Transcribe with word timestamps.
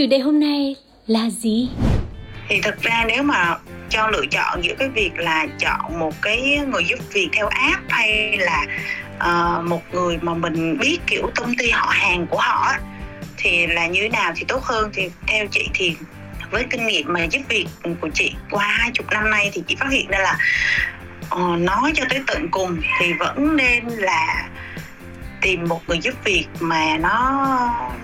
chủ 0.00 0.06
đề 0.06 0.18
hôm 0.18 0.40
nay 0.40 0.76
là 1.06 1.30
gì? 1.30 1.68
Thì 2.48 2.60
thực 2.60 2.82
ra 2.82 3.04
nếu 3.08 3.22
mà 3.22 3.56
cho 3.88 4.08
lựa 4.08 4.26
chọn 4.30 4.64
giữa 4.64 4.74
cái 4.78 4.88
việc 4.88 5.10
là 5.16 5.46
chọn 5.58 5.98
một 5.98 6.14
cái 6.22 6.60
người 6.68 6.84
giúp 6.84 6.98
việc 7.12 7.28
theo 7.32 7.46
app 7.46 7.82
hay 7.88 8.38
là 8.38 8.66
uh, 9.16 9.64
một 9.64 9.82
người 9.92 10.18
mà 10.22 10.34
mình 10.34 10.78
biết 10.78 10.98
kiểu 11.06 11.30
công 11.36 11.54
ty 11.56 11.70
họ 11.70 11.86
hàng 11.90 12.26
của 12.26 12.38
họ 12.40 12.72
thì 13.36 13.66
là 13.66 13.86
như 13.86 14.00
thế 14.02 14.08
nào 14.08 14.32
thì 14.36 14.44
tốt 14.48 14.62
hơn. 14.62 14.90
Thì 14.94 15.10
theo 15.26 15.46
chị 15.50 15.68
thì 15.74 15.96
với 16.50 16.64
kinh 16.70 16.86
nghiệm 16.86 17.12
mà 17.12 17.24
giúp 17.24 17.40
việc 17.48 17.66
của 18.00 18.08
chị 18.14 18.32
qua 18.50 18.66
hai 18.66 18.90
chục 18.94 19.06
năm 19.10 19.30
nay 19.30 19.50
thì 19.52 19.62
chị 19.66 19.76
phát 19.76 19.90
hiện 19.90 20.08
ra 20.08 20.18
là 20.18 20.38
uh, 21.34 21.60
nói 21.60 21.92
cho 21.94 22.04
tới 22.10 22.20
tận 22.26 22.48
cùng 22.50 22.80
thì 23.00 23.12
vẫn 23.12 23.56
nên 23.56 23.86
là 23.86 24.48
tìm 25.40 25.68
một 25.68 25.80
người 25.86 25.98
giúp 25.98 26.14
việc 26.24 26.46
mà 26.60 26.96
nó 26.96 27.46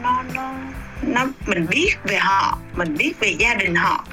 nó 0.02 0.22
nó 0.34 0.55
nó 1.06 1.26
mình 1.46 1.66
biết 1.70 1.90
về 2.04 2.16
họ 2.16 2.58
mình 2.76 2.96
biết 2.96 3.12
về 3.20 3.28
gia 3.38 3.54
đình 3.54 3.74
họ 3.74 4.04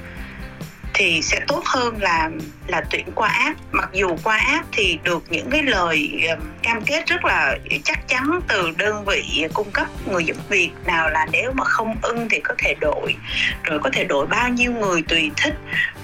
thì 0.94 1.22
sẽ 1.22 1.40
tốt 1.48 1.62
hơn 1.66 2.02
là 2.02 2.30
là 2.66 2.82
tuyển 2.90 3.06
qua 3.14 3.28
app. 3.28 3.60
Mặc 3.72 3.88
dù 3.92 4.16
qua 4.22 4.36
app 4.36 4.66
thì 4.72 4.98
được 5.02 5.24
những 5.30 5.50
cái 5.50 5.62
lời 5.62 6.22
um, 6.30 6.46
cam 6.62 6.82
kết 6.84 7.06
rất 7.06 7.24
là 7.24 7.56
chắc 7.84 8.08
chắn 8.08 8.40
từ 8.48 8.70
đơn 8.76 9.04
vị 9.04 9.46
cung 9.54 9.70
cấp 9.70 9.86
người 10.06 10.24
giúp 10.24 10.36
việc. 10.48 10.70
Nào 10.86 11.10
là 11.10 11.26
nếu 11.32 11.52
mà 11.52 11.64
không 11.64 11.96
ưng 12.02 12.28
thì 12.30 12.40
có 12.40 12.54
thể 12.58 12.74
đổi. 12.80 13.14
Rồi 13.62 13.78
có 13.78 13.90
thể 13.92 14.04
đổi 14.04 14.26
bao 14.26 14.48
nhiêu 14.48 14.72
người 14.72 15.02
tùy 15.02 15.30
thích. 15.36 15.54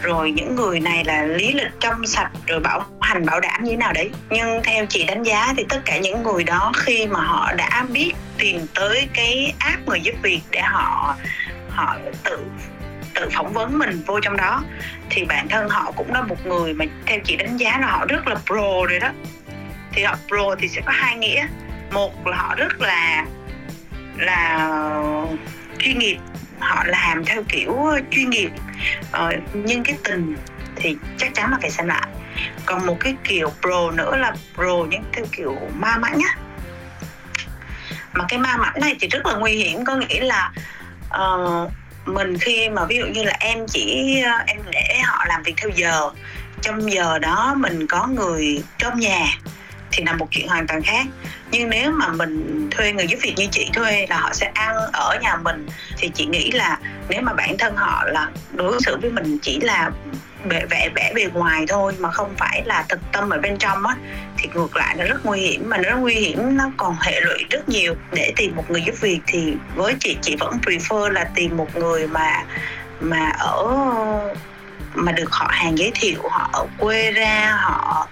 Rồi 0.02 0.30
những 0.30 0.55
người 0.55 0.80
này 0.80 1.04
là 1.04 1.25
lý 1.25 1.52
lịch 1.52 1.72
trong 1.80 2.06
sạch, 2.06 2.30
rồi 2.47 2.60
bảo 2.60 2.84
hành, 3.00 3.27
bảo 3.27 3.41
đảm 3.41 3.64
như 3.64 3.70
thế 3.70 3.77
nào 3.77 3.92
đấy. 3.92 4.10
Nhưng 4.30 4.62
theo 4.62 4.86
chị 4.86 5.04
đánh 5.04 5.22
giá 5.22 5.54
thì 5.56 5.64
tất 5.69 5.80
cả 5.84 5.98
những 5.98 6.22
người 6.22 6.44
đó 6.44 6.72
khi 6.77 7.06
mà 7.06 7.20
họ 7.20 7.52
đã 7.52 7.86
biết 7.92 8.12
tìm 8.38 8.60
tới 8.75 9.08
cái 9.14 9.54
app 9.58 9.88
người 9.88 10.00
giúp 10.00 10.14
việc 10.22 10.41
để 10.50 10.60
họ 10.60 11.16
họ 11.70 11.97
tự 12.25 12.38
tự 13.14 13.28
phỏng 13.34 13.53
vấn 13.53 13.78
mình 13.78 14.03
vô 14.06 14.20
trong 14.20 14.36
đó. 14.36 14.62
Thì 15.11 15.25
bản 15.25 15.48
thân 15.48 15.69
họ 15.69 15.92
cũng 15.97 16.12
là 16.12 16.22
một 16.22 16.47
người 16.47 16.75
mà 16.75 16.84
theo 17.06 17.19
chị 17.25 17.36
đánh 17.36 17.56
giá 17.56 17.78
là 17.80 17.86
họ 17.86 18.06
rất 18.06 18.27
là 18.27 18.34
pro 18.47 18.86
rồi 18.89 18.98
đó. 19.00 19.08
Thì 19.92 20.03
họ 20.03 20.16
pro 20.28 20.55
thì 20.58 20.69
sẽ 20.69 20.80
có 20.86 20.92
hai 20.92 21.16
nghĩa. 21.16 21.47
Một 21.92 22.27
là 22.27 22.36
họ 22.36 22.55
rất 22.55 22.81
là 22.81 23.27
là 24.16 24.69
chuyên 25.78 25.98
nghiệp. 25.98 26.19
Họ 26.58 26.84
làm 26.86 27.25
theo 27.25 27.42
kiểu 27.48 27.77
chuyên 28.11 28.31
nghiệp. 28.31 28.50
Ờ, 29.12 29.33
nhưng 29.53 29.83
cái 29.83 29.97
tình 30.05 30.36
thì 30.77 30.97
chắc 31.19 31.34
chắn 31.34 31.50
là 31.50 31.58
phải 31.61 31.70
xem 31.70 31.86
lại. 31.86 32.08
Còn 32.66 32.86
một 32.86 32.97
cái 33.00 33.14
kiểu 33.25 33.53
pro 33.61 33.91
nữa 33.91 34.16
là 34.16 34.34
pro 34.55 34.77
những 34.91 35.05
theo 35.12 35.25
kiểu 35.33 35.56
ma 35.75 35.97
mãnh 35.97 36.19
á. 36.28 36.36
Mà 38.12 38.25
cái 38.28 38.38
ma 38.38 38.56
mãnh 38.56 38.75
này 38.81 38.97
thì 39.00 39.09
rất 39.09 39.26
là 39.26 39.34
nguy 39.34 39.53
hiểm 39.53 39.84
có 39.84 39.94
nghĩa 39.97 40.20
là 40.20 40.53
uh, 41.06 41.72
mình 42.06 42.38
khi 42.38 42.69
mà 42.69 42.84
ví 42.84 42.97
dụ 42.97 43.06
như 43.06 43.22
là 43.22 43.37
em 43.41 43.66
chỉ 43.69 44.21
ờ, 44.25 44.44
em 44.47 44.59
để 44.71 45.00
họ 45.05 45.25
làm 45.28 45.43
việc 45.43 45.55
theo 45.56 45.71
giờ, 45.75 46.11
trong 46.62 46.93
giờ 46.93 47.19
đó 47.19 47.55
mình 47.56 47.87
có 47.87 48.06
người 48.06 48.62
trong 48.78 49.00
nhà 49.00 49.27
thì 49.93 50.05
là 50.05 50.12
một 50.12 50.28
chuyện 50.31 50.49
hoàn 50.49 50.66
toàn 50.66 50.83
khác 50.83 51.06
nhưng 51.50 51.71
nếu 51.71 51.91
mà 51.91 52.09
mình 52.09 52.69
thuê 52.71 52.93
người 52.93 53.06
giúp 53.06 53.19
việc 53.22 53.34
như 53.37 53.47
chị 53.50 53.71
thuê 53.72 54.06
là 54.11 54.16
họ 54.16 54.33
sẽ 54.33 54.50
ăn 54.55 54.77
ở 54.93 55.19
nhà 55.22 55.37
mình, 55.37 55.66
thì 55.99 56.11
chị 56.15 56.27
nghĩ 56.27 56.50
là 56.50 56.78
nếu 57.09 57.22
mà 57.22 57.33
bản 57.33 57.59
thân 57.59 57.77
họ 57.77 58.05
là 58.06 58.28
đối 58.53 58.78
xử 58.81 58.97
với 59.03 59.11
mình 59.11 59.38
chỉ 59.43 59.61
là 59.61 59.91
bề 60.44 60.61
vẻ 60.71 60.88
vẻ 60.94 61.12
bề 61.15 61.25
ngoài 61.25 61.65
thôi 61.69 61.93
mà 61.99 62.11
không 62.11 62.34
phải 62.37 62.62
là 62.65 62.84
thực 62.88 63.00
tâm 63.12 63.31
ở 63.31 63.38
bên 63.38 63.56
trong 63.59 63.87
á, 63.87 63.94
thì 64.38 64.49
ngược 64.55 64.77
lại 64.77 64.94
nó 64.99 65.05
rất 65.05 65.27
nguy 65.27 65.41
hiểm. 65.41 65.71
Mà 65.71 65.77
nó 65.77 65.97
nguy 65.97 66.15
hiểm, 66.15 66.56
nó 66.56 66.71
còn 66.77 66.97
hệ 67.00 67.21
lụy 67.21 67.44
rất 67.50 67.69
nhiều. 67.69 67.94
Để 68.12 68.32
tìm 68.37 68.56
một 68.56 68.71
người 68.71 68.82
giúp 68.87 68.94
việc 69.00 69.21
thì 69.27 69.55
với 69.75 69.94
chị 70.00 70.17
chị 70.22 70.37
vẫn 70.41 70.59
prefer 70.67 71.09
là 71.09 71.25
tìm 71.34 71.56
một 71.56 71.77
người 71.77 72.06
mà 72.06 72.44
mà 73.00 73.32
ở, 73.38 73.67
mà 74.94 75.12
được 75.12 75.32
họ 75.32 75.49
hàng 75.50 75.78
giới 75.78 75.93
thiệu, 75.94 76.28
họ 76.31 76.50
ở 76.53 76.67
quê 76.78 77.12
ra, 77.12 77.59
họ 77.61 78.09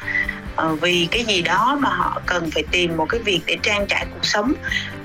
Ờ, 0.58 0.74
vì 0.74 1.08
cái 1.10 1.24
gì 1.24 1.42
đó 1.42 1.78
mà 1.80 1.88
họ 1.88 2.20
cần 2.26 2.50
phải 2.50 2.62
tìm 2.70 2.96
một 2.96 3.06
cái 3.08 3.20
việc 3.20 3.40
để 3.46 3.56
trang 3.62 3.86
trải 3.86 4.06
cuộc 4.10 4.26
sống. 4.26 4.52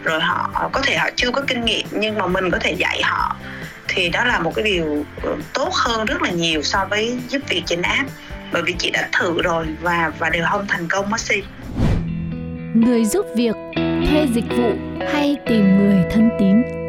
Rồi 0.03 0.19
họ 0.19 0.51
ờ, 0.53 0.69
có 0.71 0.81
thể 0.83 0.97
họ 0.97 1.09
chưa 1.15 1.31
có 1.31 1.41
kinh 1.47 1.65
nghiệm 1.65 1.87
nhưng 1.91 2.17
mà 2.17 2.27
mình 2.27 2.51
có 2.51 2.57
thể 2.61 2.71
dạy 2.71 3.01
họ. 3.03 3.35
Thì 3.87 4.09
đó 4.09 4.23
là 4.23 4.39
một 4.39 4.55
cái 4.55 4.65
điều 4.65 5.05
ờ, 5.23 5.35
tốt 5.53 5.69
hơn 5.73 6.05
rất 6.05 6.21
là 6.21 6.29
nhiều 6.29 6.61
so 6.61 6.85
với 6.89 7.17
giúp 7.29 7.41
việc 7.49 7.63
trên 7.65 7.81
app. 7.81 8.09
Bởi 8.51 8.61
vì 8.61 8.75
chị 8.79 8.89
đã 8.89 9.09
thử 9.19 9.41
rồi 9.41 9.65
và 9.81 10.11
và 10.19 10.29
đều 10.29 10.45
không 10.51 10.65
thành 10.67 10.87
công 10.87 11.09
mất 11.09 11.19
si 11.19 11.41
người 12.75 13.05
giúp 13.05 13.25
việc, 13.35 13.55
thuê 13.75 14.27
dịch 14.33 14.57
vụ 14.57 14.71
hay 15.13 15.35
tìm 15.45 15.77
người 15.77 16.03
thân 16.11 16.29
tín. 16.39 16.82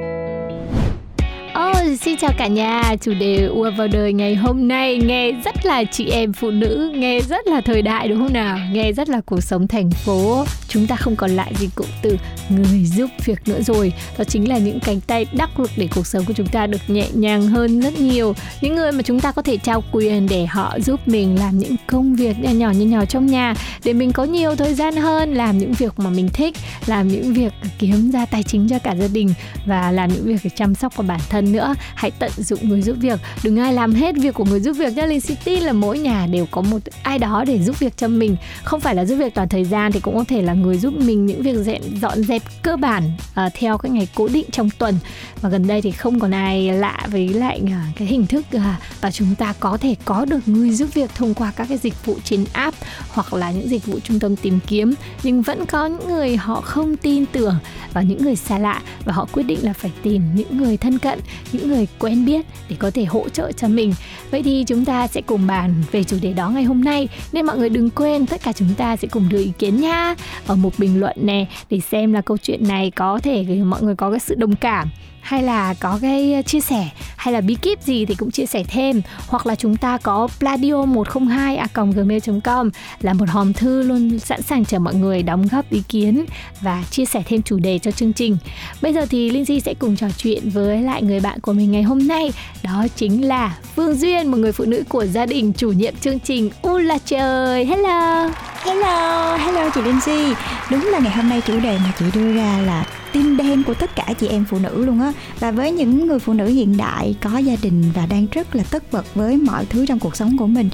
Vâng, 1.84 1.96
xin 1.96 2.16
chào 2.16 2.30
cả 2.38 2.46
nhà, 2.46 2.96
chủ 3.00 3.14
đề 3.20 3.44
ùa 3.44 3.70
vào 3.76 3.88
đời 3.88 4.12
ngày 4.12 4.34
hôm 4.34 4.68
nay 4.68 4.98
nghe 5.04 5.32
rất 5.44 5.66
là 5.66 5.84
chị 5.84 6.08
em 6.10 6.32
phụ 6.32 6.50
nữ, 6.50 6.92
nghe 6.94 7.20
rất 7.20 7.46
là 7.46 7.60
thời 7.60 7.82
đại 7.82 8.08
đúng 8.08 8.18
không 8.18 8.32
nào? 8.32 8.58
Nghe 8.72 8.92
rất 8.92 9.08
là 9.08 9.20
cuộc 9.26 9.40
sống 9.40 9.68
thành 9.68 9.90
phố, 9.90 10.44
chúng 10.74 10.86
ta 10.86 10.96
không 10.96 11.16
còn 11.16 11.30
lại 11.30 11.52
gì 11.58 11.68
cụm 11.74 11.86
từ 12.02 12.16
người 12.48 12.84
giúp 12.84 13.10
việc 13.24 13.48
nữa 13.48 13.62
rồi. 13.62 13.92
Đó 14.18 14.24
chính 14.24 14.48
là 14.48 14.58
những 14.58 14.80
cánh 14.80 15.00
tay 15.00 15.26
đắc 15.32 15.60
lực 15.60 15.70
để 15.76 15.88
cuộc 15.94 16.06
sống 16.06 16.24
của 16.24 16.32
chúng 16.32 16.46
ta 16.46 16.66
được 16.66 16.80
nhẹ 16.88 17.08
nhàng 17.14 17.48
hơn 17.48 17.80
rất 17.80 18.00
nhiều. 18.00 18.34
Những 18.60 18.76
người 18.76 18.92
mà 18.92 19.02
chúng 19.02 19.20
ta 19.20 19.32
có 19.32 19.42
thể 19.42 19.56
trao 19.56 19.84
quyền 19.92 20.28
để 20.28 20.46
họ 20.46 20.78
giúp 20.80 21.08
mình 21.08 21.38
làm 21.38 21.58
những 21.58 21.76
công 21.86 22.14
việc 22.14 22.38
nhỏ 22.38 22.50
nhỏ 22.50 22.70
nhỏ 22.70 22.84
nhỏ 22.84 23.04
trong 23.04 23.26
nhà 23.26 23.54
để 23.84 23.92
mình 23.92 24.12
có 24.12 24.24
nhiều 24.24 24.56
thời 24.56 24.74
gian 24.74 24.96
hơn 24.96 25.34
làm 25.34 25.58
những 25.58 25.72
việc 25.72 25.98
mà 25.98 26.10
mình 26.10 26.28
thích, 26.28 26.56
làm 26.86 27.08
những 27.08 27.34
việc 27.34 27.52
kiếm 27.78 28.10
ra 28.10 28.26
tài 28.26 28.42
chính 28.42 28.68
cho 28.68 28.78
cả 28.78 28.94
gia 28.94 29.08
đình 29.08 29.34
và 29.66 29.90
làm 29.90 30.12
những 30.12 30.24
việc 30.24 30.40
để 30.44 30.50
chăm 30.56 30.74
sóc 30.74 30.96
của 30.96 31.02
bản 31.02 31.20
thân 31.30 31.52
nữa 31.52 31.74
hãy 31.94 32.10
tận 32.10 32.30
dụng 32.36 32.68
người 32.68 32.82
giúp 32.82 32.96
việc 33.00 33.20
đừng 33.42 33.58
ai 33.58 33.72
làm 33.72 33.94
hết 33.94 34.14
việc 34.16 34.34
của 34.34 34.44
người 34.44 34.60
giúp 34.60 34.72
việc 34.72 34.96
nhé 34.96 35.06
Linh 35.06 35.20
City 35.20 35.56
là 35.56 35.72
mỗi 35.72 35.98
nhà 35.98 36.26
đều 36.26 36.46
có 36.50 36.60
một 36.60 36.78
ai 37.02 37.18
đó 37.18 37.44
để 37.46 37.62
giúp 37.62 37.78
việc 37.78 37.96
cho 37.96 38.08
mình 38.08 38.36
không 38.64 38.80
phải 38.80 38.94
là 38.94 39.04
giúp 39.04 39.16
việc 39.16 39.34
toàn 39.34 39.48
thời 39.48 39.64
gian 39.64 39.92
thì 39.92 40.00
cũng 40.00 40.14
có 40.14 40.24
thể 40.28 40.42
là 40.42 40.54
người 40.64 40.78
giúp 40.78 40.94
mình 40.94 41.26
những 41.26 41.42
việc 41.42 41.56
dọn 41.56 41.80
dọn 42.00 42.24
dẹp 42.24 42.42
cơ 42.62 42.76
bản 42.76 43.10
uh, 43.46 43.52
theo 43.54 43.78
các 43.78 43.92
ngày 43.92 44.08
cố 44.14 44.28
định 44.28 44.46
trong 44.52 44.70
tuần. 44.70 44.98
Và 45.40 45.48
gần 45.48 45.66
đây 45.66 45.82
thì 45.82 45.90
không 45.90 46.20
còn 46.20 46.30
ai 46.30 46.72
lạ 46.72 47.06
với 47.10 47.28
lại 47.28 47.60
uh, 47.64 47.96
cái 47.96 48.08
hình 48.08 48.26
thức 48.26 48.44
uh, 48.56 48.62
và 49.00 49.10
chúng 49.10 49.34
ta 49.34 49.54
có 49.60 49.76
thể 49.76 49.94
có 50.04 50.24
được 50.24 50.40
người 50.46 50.70
giúp 50.70 50.94
việc 50.94 51.10
thông 51.14 51.34
qua 51.34 51.52
các 51.56 51.68
cái 51.68 51.78
dịch 51.78 52.04
vụ 52.04 52.16
trên 52.24 52.44
app 52.52 52.76
hoặc 53.08 53.34
là 53.34 53.50
những 53.50 53.68
dịch 53.68 53.86
vụ 53.86 53.98
trung 54.00 54.20
tâm 54.20 54.36
tìm 54.36 54.58
kiếm. 54.66 54.94
Nhưng 55.22 55.42
vẫn 55.42 55.66
có 55.66 55.86
những 55.86 56.08
người 56.08 56.36
họ 56.36 56.60
không 56.60 56.96
tin 56.96 57.26
tưởng 57.26 57.54
và 57.92 58.02
những 58.02 58.24
người 58.24 58.36
xa 58.36 58.58
lạ 58.58 58.82
và 59.04 59.12
họ 59.12 59.28
quyết 59.32 59.42
định 59.42 59.58
là 59.62 59.72
phải 59.72 59.90
tìm 60.02 60.22
những 60.34 60.58
người 60.58 60.76
thân 60.76 60.98
cận 60.98 61.20
những 61.52 61.68
người 61.68 61.86
quen 61.98 62.24
biết 62.24 62.46
để 62.68 62.76
có 62.78 62.90
thể 62.90 63.04
hỗ 63.04 63.28
trợ 63.28 63.52
cho 63.52 63.68
mình. 63.68 63.94
Vậy 64.30 64.42
thì 64.42 64.64
chúng 64.66 64.84
ta 64.84 65.06
sẽ 65.06 65.20
cùng 65.20 65.46
bàn 65.46 65.74
về 65.92 66.04
chủ 66.04 66.16
đề 66.22 66.32
đó 66.32 66.50
ngày 66.50 66.64
hôm 66.64 66.84
nay. 66.84 67.08
Nên 67.32 67.46
mọi 67.46 67.58
người 67.58 67.68
đừng 67.68 67.90
quên 67.90 68.26
tất 68.26 68.42
cả 68.42 68.52
chúng 68.52 68.74
ta 68.74 68.96
sẽ 68.96 69.08
cùng 69.08 69.28
đưa 69.28 69.38
ý 69.38 69.52
kiến 69.58 69.80
nha. 69.80 70.14
ở 70.46 70.53
một 70.56 70.72
bình 70.78 71.00
luận 71.00 71.16
nè, 71.20 71.46
để 71.70 71.80
xem 71.80 72.12
là 72.12 72.20
câu 72.20 72.36
chuyện 72.36 72.68
này 72.68 72.90
có 72.90 73.18
thể, 73.22 73.44
mọi 73.64 73.82
người 73.82 73.96
có 73.96 74.10
cái 74.10 74.20
sự 74.20 74.34
đồng 74.34 74.56
cảm 74.56 74.88
hay 75.24 75.42
là 75.42 75.74
có 75.74 75.98
cái 76.02 76.42
chia 76.46 76.60
sẻ 76.60 76.88
hay 77.16 77.34
là 77.34 77.40
bí 77.40 77.54
kíp 77.54 77.82
gì 77.82 78.04
thì 78.04 78.14
cũng 78.14 78.30
chia 78.30 78.46
sẻ 78.46 78.64
thêm. 78.68 79.02
Hoặc 79.26 79.46
là 79.46 79.54
chúng 79.54 79.76
ta 79.76 79.98
có 79.98 80.28
pladio 80.38 80.84
102 80.84 81.56
a 81.56 81.68
gmail.com 81.74 82.70
là 83.00 83.12
một 83.12 83.28
hòm 83.28 83.52
thư 83.52 83.82
luôn 83.82 84.18
sẵn 84.18 84.42
sàng 84.42 84.64
chờ 84.64 84.78
mọi 84.78 84.94
người 84.94 85.22
đóng 85.22 85.46
góp 85.50 85.70
ý 85.70 85.82
kiến 85.88 86.24
và 86.60 86.84
chia 86.90 87.04
sẻ 87.04 87.22
thêm 87.26 87.42
chủ 87.42 87.58
đề 87.58 87.78
cho 87.78 87.90
chương 87.90 88.12
trình. 88.12 88.36
Bây 88.82 88.94
giờ 88.94 89.06
thì 89.10 89.30
Lindsay 89.30 89.60
sẽ 89.60 89.74
cùng 89.74 89.96
trò 89.96 90.06
chuyện 90.16 90.50
với 90.50 90.82
lại 90.82 91.02
người 91.02 91.20
bạn 91.20 91.40
của 91.40 91.52
mình 91.52 91.72
ngày 91.72 91.82
hôm 91.82 92.08
nay. 92.08 92.32
Đó 92.62 92.86
chính 92.96 93.28
là 93.28 93.56
Phương 93.76 93.94
Duyên 93.94 94.30
một 94.30 94.36
người 94.36 94.52
phụ 94.52 94.64
nữ 94.64 94.82
của 94.88 95.06
gia 95.06 95.26
đình 95.26 95.52
chủ 95.52 95.72
nhiệm 95.72 95.94
chương 95.96 96.18
trình 96.18 96.50
U 96.62 96.78
là 96.78 96.98
trời. 97.04 97.64
Hello. 97.64 98.30
Hello, 98.64 99.36
hello 99.36 99.70
chị 99.74 99.82
Lindsay 99.82 100.34
Đúng 100.70 100.88
là 100.92 100.98
ngày 100.98 101.12
hôm 101.12 101.28
nay 101.28 101.42
chủ 101.46 101.60
đề 101.60 101.78
mà 101.78 101.92
chị 101.98 102.04
đưa 102.14 102.34
ra 102.34 102.58
là 102.66 102.84
tim 103.14 103.36
đen 103.36 103.62
của 103.62 103.74
tất 103.74 103.96
cả 103.96 104.06
chị 104.20 104.26
em 104.26 104.44
phụ 104.50 104.58
nữ 104.58 104.84
luôn 104.84 105.00
á. 105.00 105.12
Và 105.40 105.50
với 105.50 105.72
những 105.72 106.06
người 106.06 106.18
phụ 106.18 106.32
nữ 106.32 106.46
hiện 106.46 106.76
đại 106.76 107.16
có 107.20 107.38
gia 107.38 107.56
đình 107.62 107.84
và 107.94 108.06
đang 108.06 108.26
rất 108.32 108.56
là 108.56 108.64
tất 108.70 108.92
bật 108.92 109.14
với 109.14 109.36
mọi 109.36 109.64
thứ 109.64 109.86
trong 109.86 109.98
cuộc 109.98 110.16
sống 110.16 110.36
của 110.38 110.46
mình, 110.46 110.68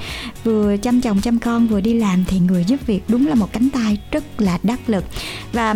Vừa 0.45 0.77
chăm 0.77 1.01
chồng, 1.01 1.21
chăm 1.21 1.39
con, 1.39 1.67
vừa 1.67 1.81
đi 1.81 1.95
làm 1.95 2.25
thì 2.25 2.39
người 2.39 2.65
giúp 2.65 2.87
việc 2.87 3.01
đúng 3.09 3.27
là 3.27 3.35
một 3.35 3.53
cánh 3.53 3.71
tay 3.71 3.99
rất 4.11 4.41
là 4.41 4.59
đắc 4.63 4.91
lực. 4.91 5.05
Và 5.53 5.75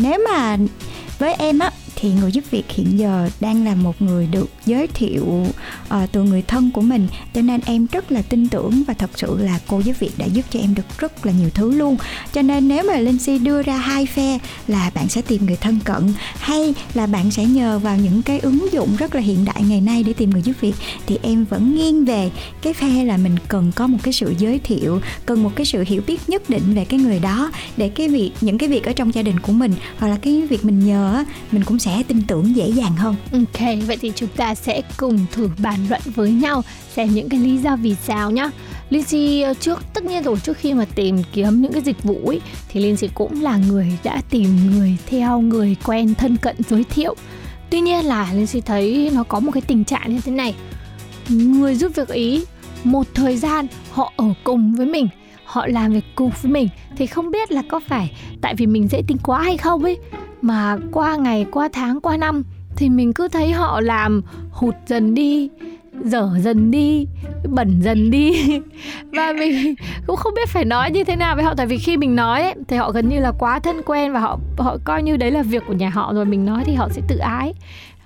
nếu 0.00 0.20
mà 0.28 0.56
với 1.18 1.34
em 1.34 1.58
á 1.58 1.70
thì 1.96 2.12
người 2.20 2.32
giúp 2.32 2.44
việc 2.50 2.70
hiện 2.70 2.98
giờ 2.98 3.28
đang 3.40 3.64
là 3.64 3.74
một 3.74 4.02
người 4.02 4.26
được 4.26 4.48
giới 4.66 4.86
thiệu 4.86 5.24
uh, 5.24 6.12
từ 6.12 6.22
người 6.22 6.42
thân 6.42 6.70
của 6.70 6.80
mình. 6.80 7.08
Cho 7.34 7.40
nên 7.40 7.60
em 7.66 7.86
rất 7.92 8.12
là 8.12 8.22
tin 8.22 8.48
tưởng 8.48 8.82
và 8.86 8.94
thật 8.94 9.10
sự 9.14 9.38
là 9.38 9.60
cô 9.66 9.80
giúp 9.80 9.98
việc 9.98 10.12
đã 10.18 10.26
giúp 10.26 10.44
cho 10.50 10.60
em 10.60 10.74
được 10.74 10.98
rất 10.98 11.26
là 11.26 11.32
nhiều 11.32 11.50
thứ 11.54 11.72
luôn. 11.72 11.96
Cho 12.32 12.42
nên 12.42 12.68
nếu 12.68 12.84
mà 12.84 12.96
linh 12.96 13.18
si 13.18 13.38
đưa 13.38 13.62
ra 13.62 13.76
hai 13.76 14.06
phe 14.06 14.38
là 14.68 14.90
bạn 14.94 15.08
sẽ 15.08 15.22
tìm 15.22 15.46
người 15.46 15.56
thân 15.56 15.78
cận 15.84 16.12
hay 16.38 16.74
là 16.94 17.06
bạn 17.06 17.30
sẽ 17.30 17.44
nhờ 17.44 17.78
vào 17.78 17.96
những 17.96 18.22
cái 18.22 18.38
ứng 18.38 18.72
dụng 18.72 18.96
rất 18.98 19.14
là 19.14 19.20
hiện 19.20 19.44
đại 19.44 19.62
ngày 19.68 19.80
nay 19.80 20.02
để 20.02 20.12
tìm 20.12 20.30
người 20.30 20.42
giúp 20.42 20.52
việc 20.60 20.74
thì 21.06 21.18
em 21.22 21.44
vẫn 21.44 21.74
nghiêng 21.74 22.04
về 22.04 22.30
cái 22.62 22.72
phe 22.72 23.04
là 23.04 23.16
mình 23.16 23.36
cần 23.48 23.72
có 23.74 23.86
một 23.86 23.98
cái 24.02 24.12
sự 24.12 24.34
giới 24.38 24.58
thiệu 24.58 25.00
cần 25.26 25.42
một 25.42 25.50
cái 25.56 25.66
sự 25.66 25.84
hiểu 25.86 26.02
biết 26.06 26.20
nhất 26.28 26.50
định 26.50 26.74
về 26.74 26.84
cái 26.84 27.00
người 27.00 27.18
đó 27.18 27.50
để 27.76 27.88
cái 27.88 28.08
việc 28.08 28.32
những 28.40 28.58
cái 28.58 28.68
việc 28.68 28.84
ở 28.84 28.92
trong 28.92 29.14
gia 29.14 29.22
đình 29.22 29.40
của 29.40 29.52
mình 29.52 29.74
hoặc 29.98 30.08
là 30.08 30.16
cái 30.22 30.42
việc 30.50 30.64
mình 30.64 30.86
nhờ 30.86 31.24
mình 31.52 31.64
cũng 31.64 31.78
sẽ 31.78 31.85
sẽ 31.86 32.02
tin 32.08 32.22
tưởng 32.26 32.56
dễ 32.56 32.68
dàng 32.72 32.96
hơn. 32.96 33.16
Ok, 33.32 33.60
vậy 33.86 33.96
thì 34.00 34.12
chúng 34.14 34.28
ta 34.36 34.54
sẽ 34.54 34.82
cùng 34.96 35.26
thử 35.32 35.50
bàn 35.58 35.86
luận 35.88 36.00
với 36.14 36.30
nhau, 36.30 36.62
xem 36.94 37.08
những 37.14 37.28
cái 37.28 37.40
lý 37.40 37.56
do 37.56 37.76
vì 37.76 37.94
sao 37.94 38.30
nhá. 38.30 38.50
Lindsay 38.90 39.10
Chi 39.10 39.44
trước, 39.60 39.80
tất 39.94 40.04
nhiên 40.04 40.22
rồi, 40.22 40.36
trước 40.42 40.56
khi 40.56 40.74
mà 40.74 40.84
tìm 40.94 41.22
kiếm 41.32 41.62
những 41.62 41.72
cái 41.72 41.82
dịch 41.82 42.02
vụ 42.02 42.20
ấy, 42.26 42.40
thì 42.68 42.80
Lindsay 42.80 43.10
cũng 43.14 43.42
là 43.42 43.56
người 43.56 43.98
đã 44.04 44.22
tìm 44.30 44.70
người 44.70 44.96
theo 45.06 45.40
người 45.40 45.76
quen 45.84 46.14
thân 46.14 46.36
cận 46.36 46.56
giới 46.68 46.84
thiệu. 46.84 47.14
Tuy 47.70 47.80
nhiên 47.80 48.04
là 48.04 48.32
Lindsay 48.32 48.60
thấy 48.60 49.10
nó 49.14 49.22
có 49.22 49.40
một 49.40 49.50
cái 49.52 49.62
tình 49.66 49.84
trạng 49.84 50.14
như 50.14 50.20
thế 50.20 50.32
này. 50.32 50.54
Người 51.28 51.74
giúp 51.74 51.92
việc 51.94 52.08
ý, 52.08 52.44
một 52.84 53.06
thời 53.14 53.36
gian 53.36 53.66
họ 53.92 54.12
ở 54.16 54.26
cùng 54.44 54.74
với 54.74 54.86
mình, 54.86 55.08
họ 55.44 55.66
làm 55.66 55.92
việc 55.92 56.04
cùng 56.14 56.30
với 56.42 56.52
mình, 56.52 56.68
thì 56.96 57.06
không 57.06 57.30
biết 57.30 57.52
là 57.52 57.62
có 57.68 57.80
phải 57.88 58.12
tại 58.42 58.54
vì 58.54 58.66
mình 58.66 58.88
dễ 58.88 59.02
tính 59.06 59.18
quá 59.22 59.42
hay 59.42 59.56
không 59.56 59.82
ấy 59.84 59.96
mà 60.42 60.76
qua 60.92 61.16
ngày 61.16 61.46
qua 61.50 61.68
tháng 61.72 62.00
qua 62.00 62.16
năm 62.16 62.42
thì 62.76 62.88
mình 62.88 63.12
cứ 63.12 63.28
thấy 63.28 63.52
họ 63.52 63.80
làm 63.80 64.22
hụt 64.50 64.74
dần 64.86 65.14
đi 65.14 65.50
dở 66.04 66.30
dần 66.38 66.70
đi 66.70 67.06
bẩn 67.48 67.80
dần 67.82 68.10
đi. 68.10 68.60
Và 69.16 69.32
mình 69.32 69.74
cũng 70.06 70.16
không 70.16 70.34
biết 70.34 70.48
phải 70.48 70.64
nói 70.64 70.90
như 70.90 71.04
thế 71.04 71.16
nào 71.16 71.34
với 71.34 71.44
họ 71.44 71.54
tại 71.54 71.66
vì 71.66 71.78
khi 71.78 71.96
mình 71.96 72.16
nói 72.16 72.42
ấy, 72.42 72.54
thì 72.68 72.76
họ 72.76 72.90
gần 72.90 73.08
như 73.08 73.18
là 73.20 73.32
quá 73.38 73.58
thân 73.58 73.82
quen 73.86 74.12
và 74.12 74.20
họ 74.20 74.38
họ 74.58 74.76
coi 74.84 75.02
như 75.02 75.16
đấy 75.16 75.30
là 75.30 75.42
việc 75.42 75.62
của 75.66 75.74
nhà 75.74 75.88
họ 75.88 76.12
rồi 76.14 76.24
mình 76.24 76.46
nói 76.46 76.62
thì 76.64 76.74
họ 76.74 76.88
sẽ 76.88 77.02
tự 77.08 77.16
ái 77.16 77.54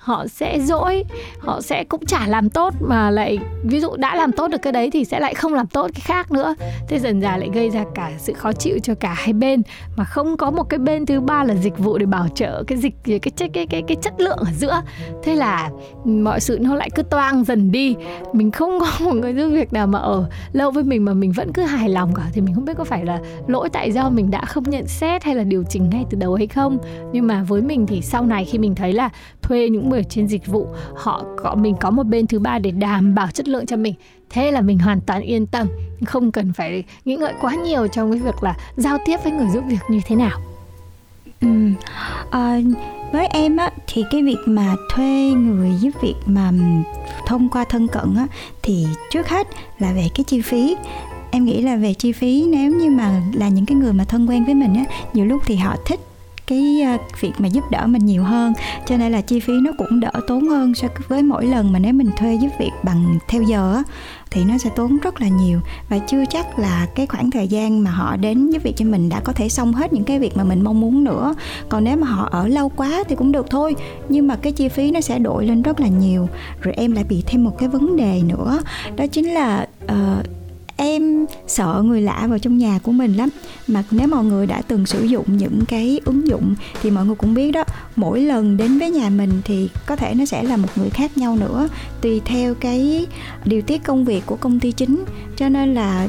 họ 0.01 0.27
sẽ 0.27 0.61
dỗi, 0.61 1.05
họ 1.39 1.61
sẽ 1.61 1.85
cũng 1.85 2.07
chả 2.07 2.27
làm 2.27 2.51
tốt 2.51 2.75
mà 2.81 3.11
lại, 3.11 3.39
ví 3.65 3.81
dụ 3.81 3.97
đã 3.97 4.17
làm 4.17 4.33
tốt 4.33 4.49
được 4.49 4.63
cái 4.63 4.73
đấy 4.73 4.91
thì 4.93 5.05
sẽ 5.05 5.21
lại 5.21 5.35
không 5.35 5.55
làm 5.55 5.67
tốt 5.67 5.91
cái 5.95 6.01
khác 6.01 6.33
nữa. 6.33 6.55
Thế 6.89 6.99
dần 6.99 7.23
dà 7.23 7.37
lại 7.37 7.49
gây 7.55 7.71
ra 7.71 7.85
cả 7.95 8.11
sự 8.19 8.33
khó 8.33 8.53
chịu 8.53 8.79
cho 8.83 8.95
cả 8.95 9.15
hai 9.17 9.33
bên. 9.33 9.63
Mà 9.97 10.05
không 10.05 10.37
có 10.37 10.51
một 10.51 10.63
cái 10.63 10.79
bên 10.79 11.07
thứ 11.07 11.21
ba 11.21 11.45
là 11.45 11.55
dịch 11.55 11.79
vụ 11.79 11.99
để 11.99 12.07
bảo 12.07 12.29
trợ 12.35 12.63
cái 12.67 12.79
dịch, 12.79 12.95
cái 13.05 13.19
cái 13.19 13.49
cái 13.49 13.67
cái 13.67 13.83
cái 13.83 13.97
chất 14.03 14.15
lượng 14.19 14.39
ở 14.39 14.53
giữa. 14.57 14.83
Thế 15.23 15.35
là 15.35 15.71
mọi 16.05 16.41
sự 16.41 16.59
nó 16.61 16.75
lại 16.75 16.91
cứ 16.95 17.03
toang 17.03 17.45
dần 17.45 17.73
đi. 17.73 17.97
Mình 18.33 18.51
không 18.51 18.81
có 18.81 18.91
một 19.05 19.15
người 19.15 19.35
giúp 19.35 19.49
việc 19.49 19.73
nào 19.73 19.87
mà 19.87 19.99
ở 19.99 20.29
lâu 20.53 20.71
với 20.71 20.85
mình 20.85 21.05
mà 21.05 21.15
mình 21.15 21.33
vẫn 21.33 21.53
cứ 21.53 21.63
hài 21.63 21.89
lòng 21.89 22.15
cả. 22.15 22.23
Thì 22.33 22.41
mình 22.41 22.55
không 22.55 22.65
biết 22.65 22.75
có 22.79 22.85
phải 22.85 23.05
là 23.05 23.19
lỗi 23.47 23.69
tại 23.69 23.93
do 23.93 24.11
mình 24.11 24.31
đã 24.31 24.45
không 24.45 24.65
nhận 24.65 24.87
xét 24.87 25.25
hay 25.25 25.35
là 25.35 25.45
điều 25.45 25.63
chỉnh 25.63 25.91
ngay 25.91 26.05
từ 26.11 26.19
đầu 26.19 26.35
hay 26.35 26.47
không. 26.47 26.79
Nhưng 27.13 27.27
mà 27.27 27.43
với 27.49 27.63
mình 27.63 27.87
thì 27.87 28.03
sau 28.03 28.27
này 28.27 28.45
khi 28.45 28.59
mình 28.59 28.75
thấy 28.75 28.93
là 28.93 29.09
thuê 29.43 29.69
những 29.69 29.90
người 29.91 30.05
trên 30.05 30.27
dịch 30.27 30.47
vụ. 30.47 30.69
Họ 30.97 31.25
có 31.43 31.55
mình 31.55 31.75
có 31.81 31.91
một 31.91 32.03
bên 32.03 32.27
thứ 32.27 32.39
ba 32.39 32.59
để 32.59 32.71
đảm 32.71 33.15
bảo 33.15 33.27
chất 33.35 33.49
lượng 33.49 33.67
cho 33.67 33.77
mình. 33.77 33.95
Thế 34.31 34.51
là 34.51 34.61
mình 34.61 34.79
hoàn 34.79 35.01
toàn 35.01 35.23
yên 35.23 35.47
tâm 35.47 35.69
không 36.07 36.33
cần 36.33 36.53
phải 36.53 36.85
nghĩ 37.05 37.17
ngợi 37.17 37.35
quá 37.41 37.55
nhiều 37.55 37.87
trong 37.87 38.13
cái 38.13 38.21
việc 38.21 38.43
là 38.43 38.57
giao 38.77 38.99
tiếp 39.07 39.17
với 39.25 39.33
người 39.33 39.49
giúp 39.53 39.65
việc 39.69 39.79
như 39.89 40.01
thế 40.07 40.17
nào. 40.17 40.41
Ừ. 41.41 41.49
à, 42.31 42.61
với 43.13 43.27
em 43.27 43.57
á 43.57 43.71
thì 43.87 44.05
cái 44.11 44.23
việc 44.23 44.39
mà 44.47 44.75
thuê 44.95 45.31
người 45.31 45.71
giúp 45.81 45.91
việc 46.03 46.15
mà 46.27 46.53
thông 47.27 47.49
qua 47.49 47.65
thân 47.65 47.89
cận 47.89 48.15
á 48.17 48.27
thì 48.63 48.87
trước 49.11 49.29
hết 49.29 49.47
là 49.79 49.93
về 49.93 50.09
cái 50.15 50.25
chi 50.25 50.41
phí. 50.41 50.77
Em 51.31 51.45
nghĩ 51.45 51.63
là 51.63 51.77
về 51.77 51.95
chi 51.95 52.13
phí 52.13 52.47
nếu 52.49 52.73
như 52.73 52.91
mà 52.91 53.23
là 53.33 53.49
những 53.49 53.67
cái 53.67 53.77
người 53.77 53.93
mà 53.93 54.05
thân 54.05 54.27
quen 54.27 54.45
với 54.45 54.55
mình 54.55 54.75
á 54.75 54.85
nhiều 55.13 55.25
lúc 55.25 55.43
thì 55.47 55.57
họ 55.57 55.77
thích 55.87 56.01
cái 56.51 56.81
à, 56.83 56.99
việc 57.21 57.33
mà 57.39 57.49
giúp 57.49 57.65
đỡ 57.71 57.87
mình 57.87 58.07
nhiều 58.07 58.25
hơn. 58.25 58.53
Cho 58.87 58.97
nên 58.97 59.13
là 59.13 59.21
chi 59.21 59.41
phí 59.41 59.53
nó 59.63 59.71
cũng 59.79 60.01
đỡ 60.01 60.11
tốn 60.27 60.49
hơn 60.49 60.75
so 60.75 60.89
với 61.09 61.23
mỗi 61.23 61.47
lần 61.47 61.73
mà 61.73 61.79
nếu 61.79 61.93
mình 61.93 62.11
thuê 62.17 62.35
giúp 62.35 62.49
việc 62.59 62.71
bằng 62.83 63.19
theo 63.29 63.43
giờ 63.43 63.83
thì 64.31 64.45
nó 64.45 64.59
sẽ 64.59 64.71
tốn 64.77 64.99
rất 65.03 65.21
là 65.21 65.29
nhiều. 65.29 65.61
Và 65.89 65.99
chưa 65.99 66.25
chắc 66.31 66.59
là 66.59 66.87
cái 66.95 67.07
khoảng 67.07 67.31
thời 67.31 67.49
gian 67.49 67.85
mà 67.85 67.91
họ 67.91 68.17
đến 68.17 68.51
giúp 68.51 68.63
việc 68.63 68.77
cho 68.77 68.85
mình 68.85 69.09
đã 69.09 69.21
có 69.21 69.33
thể 69.33 69.49
xong 69.49 69.73
hết 69.73 69.93
những 69.93 70.05
cái 70.05 70.19
việc 70.19 70.37
mà 70.37 70.45
mình 70.45 70.65
mong 70.65 70.81
muốn 70.81 71.05
nữa. 71.05 71.35
Còn 71.69 71.85
nếu 71.85 71.97
mà 71.97 72.07
họ 72.07 72.29
ở 72.31 72.49
lâu 72.49 72.69
quá 72.69 73.05
thì 73.09 73.17
cũng 73.17 73.33
được 73.33 73.51
thôi 73.51 73.77
nhưng 74.09 74.29
mà 74.29 74.37
cái 74.37 74.53
chi 74.53 74.69
phí 74.69 74.91
nó 74.91 75.01
sẽ 75.01 75.19
đội 75.19 75.47
lên 75.47 75.63
rất 75.63 75.81
là 75.81 75.89
nhiều. 75.89 76.29
Rồi 76.61 76.75
em 76.75 76.93
lại 76.93 77.05
bị 77.05 77.23
thêm 77.27 77.45
một 77.45 77.59
cái 77.59 77.69
vấn 77.69 77.97
đề 77.97 78.23
nữa 78.23 78.61
đó 78.97 79.07
chính 79.07 79.35
là 79.35 79.67
uh, 79.85 80.27
em 80.81 81.27
sợ 81.47 81.83
người 81.87 82.03
lạ 82.03 82.27
vào 82.31 82.39
trong 82.39 82.59
nhà 82.59 82.79
của 82.83 82.93
mình 82.93 83.17
lắm. 83.17 83.29
Mà 83.69 83.85
nếu 83.91 84.09
mọi 84.09 84.25
người 84.25 84.47
đã 84.47 84.63
từng 84.63 84.87
sử 84.87 85.05
dụng 85.05 85.37
những 85.37 85.61
cái 85.69 86.01
ứng 86.05 86.29
dụng 86.29 86.55
thì 86.83 86.91
mọi 86.91 87.07
người 87.07 87.15
cũng 87.15 87.35
biết 87.35 87.53
đó, 87.53 87.65
mỗi 87.97 88.21
lần 88.21 88.57
đến 88.57 88.79
với 88.79 88.91
nhà 88.91 89.11
mình 89.11 89.31
thì 89.45 89.69
có 89.87 89.97
thể 89.97 90.15
nó 90.15 90.25
sẽ 90.25 90.43
là 90.43 90.57
một 90.57 90.69
người 90.77 90.91
khác 90.91 91.19
nhau 91.19 91.37
nữa, 91.37 91.69
tùy 92.01 92.21
theo 92.25 92.55
cái 92.55 93.07
điều 93.45 93.63
tiết 93.63 93.83
công 93.85 94.05
việc 94.05 94.27
của 94.27 94.37
công 94.37 94.61
ty 94.61 94.73
chính. 94.73 95.05
Cho 95.37 95.49
nên 95.49 95.75
là 95.75 96.09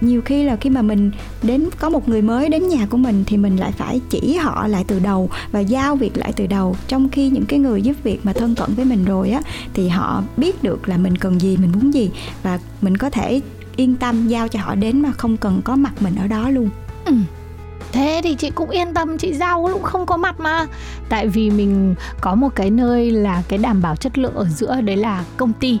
nhiều 0.00 0.22
khi 0.24 0.44
là 0.44 0.56
khi 0.56 0.70
mà 0.70 0.82
mình 0.82 1.10
đến, 1.42 1.68
có 1.78 1.90
một 1.90 2.08
người 2.08 2.22
mới 2.22 2.48
đến 2.48 2.68
nhà 2.68 2.86
của 2.86 2.96
mình 2.96 3.24
thì 3.26 3.36
mình 3.36 3.56
lại 3.56 3.72
phải 3.72 4.00
chỉ 4.10 4.34
họ 4.34 4.66
lại 4.66 4.84
từ 4.88 4.98
đầu 4.98 5.30
và 5.52 5.60
giao 5.60 5.96
việc 5.96 6.16
lại 6.16 6.32
từ 6.36 6.46
đầu. 6.46 6.76
Trong 6.88 7.08
khi 7.08 7.30
những 7.30 7.46
cái 7.46 7.58
người 7.58 7.82
giúp 7.82 7.96
việc 8.02 8.20
mà 8.26 8.32
thân 8.32 8.54
cận 8.54 8.74
với 8.74 8.84
mình 8.84 9.04
rồi 9.04 9.30
á, 9.30 9.42
thì 9.74 9.88
họ 9.88 10.22
biết 10.36 10.62
được 10.62 10.88
là 10.88 10.96
mình 10.96 11.18
cần 11.18 11.40
gì, 11.40 11.56
mình 11.56 11.72
muốn 11.72 11.94
gì 11.94 12.10
và 12.42 12.58
mình 12.82 12.96
có 12.96 13.10
thể 13.10 13.40
yên 13.76 13.96
tâm 13.96 14.28
giao 14.28 14.48
cho 14.48 14.60
họ 14.60 14.74
đến 14.74 15.02
mà 15.02 15.12
không 15.12 15.36
cần 15.36 15.62
có 15.64 15.76
mặt 15.76 15.92
mình 16.00 16.16
ở 16.16 16.26
đó 16.26 16.50
luôn. 16.50 16.68
Ừ. 17.04 17.14
thế 17.92 18.20
thì 18.24 18.34
chị 18.34 18.50
cũng 18.50 18.70
yên 18.70 18.94
tâm, 18.94 19.18
chị 19.18 19.32
giao 19.32 19.68
cũng 19.72 19.82
không 19.82 20.06
có 20.06 20.16
mặt 20.16 20.40
mà. 20.40 20.66
Tại 21.08 21.28
vì 21.28 21.50
mình 21.50 21.94
có 22.20 22.34
một 22.34 22.54
cái 22.54 22.70
nơi 22.70 23.10
là 23.10 23.42
cái 23.48 23.58
đảm 23.58 23.82
bảo 23.82 23.96
chất 23.96 24.18
lượng 24.18 24.34
ở 24.34 24.44
giữa, 24.44 24.80
đấy 24.80 24.96
là 24.96 25.24
công 25.36 25.52
ty. 25.52 25.78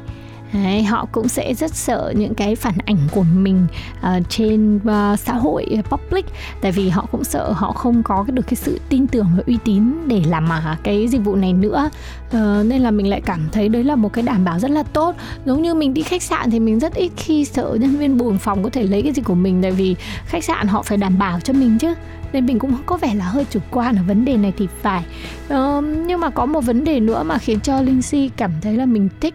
Đấy, 0.52 0.82
họ 0.82 1.06
cũng 1.12 1.28
sẽ 1.28 1.54
rất 1.54 1.74
sợ 1.74 2.12
những 2.16 2.34
cái 2.34 2.56
phản 2.56 2.74
ảnh 2.84 2.98
của 3.10 3.24
mình 3.34 3.66
uh, 3.98 4.22
trên 4.28 4.76
uh, 4.76 5.18
xã 5.18 5.34
hội 5.34 5.66
uh, 5.78 5.90
public. 5.90 6.26
Tại 6.60 6.72
vì 6.72 6.88
họ 6.88 7.06
cũng 7.12 7.24
sợ 7.24 7.52
họ 7.52 7.72
không 7.72 8.02
có 8.02 8.24
được 8.28 8.46
cái 8.46 8.56
sự 8.56 8.80
tin 8.88 9.06
tưởng 9.06 9.26
và 9.36 9.42
uy 9.46 9.58
tín 9.64 9.92
để 10.06 10.22
làm 10.26 10.48
mà 10.48 10.78
cái 10.82 11.08
dịch 11.08 11.24
vụ 11.24 11.36
này 11.36 11.52
nữa. 11.52 11.90
Uh, 12.26 12.66
nên 12.66 12.80
là 12.82 12.90
mình 12.90 13.10
lại 13.10 13.20
cảm 13.20 13.48
thấy 13.52 13.68
đấy 13.68 13.84
là 13.84 13.96
một 13.96 14.12
cái 14.12 14.22
đảm 14.22 14.44
bảo 14.44 14.58
rất 14.58 14.70
là 14.70 14.82
tốt. 14.82 15.14
Giống 15.46 15.62
như 15.62 15.74
mình 15.74 15.94
đi 15.94 16.02
khách 16.02 16.22
sạn 16.22 16.50
thì 16.50 16.60
mình 16.60 16.78
rất 16.78 16.94
ít 16.94 17.10
khi 17.16 17.44
sợ 17.44 17.76
nhân 17.80 17.96
viên 17.96 18.16
buồng 18.16 18.38
phòng 18.38 18.62
có 18.62 18.70
thể 18.70 18.82
lấy 18.82 19.02
cái 19.02 19.12
gì 19.12 19.22
của 19.22 19.34
mình 19.34 19.62
tại 19.62 19.70
vì 19.70 19.96
khách 20.26 20.44
sạn 20.44 20.66
họ 20.66 20.82
phải 20.82 20.98
đảm 20.98 21.18
bảo 21.18 21.40
cho 21.40 21.52
mình 21.52 21.78
chứ 21.78 21.94
nên 22.32 22.46
mình 22.46 22.58
cũng 22.58 22.74
có 22.86 22.96
vẻ 22.96 23.14
là 23.14 23.24
hơi 23.24 23.46
chủ 23.50 23.60
quan 23.70 23.96
ở 23.96 24.02
vấn 24.06 24.24
đề 24.24 24.36
này 24.36 24.52
thì 24.56 24.68
phải. 24.82 25.04
Uh, 25.46 25.84
nhưng 26.06 26.20
mà 26.20 26.30
có 26.30 26.46
một 26.46 26.60
vấn 26.60 26.84
đề 26.84 27.00
nữa 27.00 27.22
mà 27.22 27.38
khiến 27.38 27.60
cho 27.60 27.80
linh 27.80 28.02
si 28.02 28.30
cảm 28.36 28.50
thấy 28.62 28.76
là 28.76 28.86
mình 28.86 29.08
thích. 29.20 29.34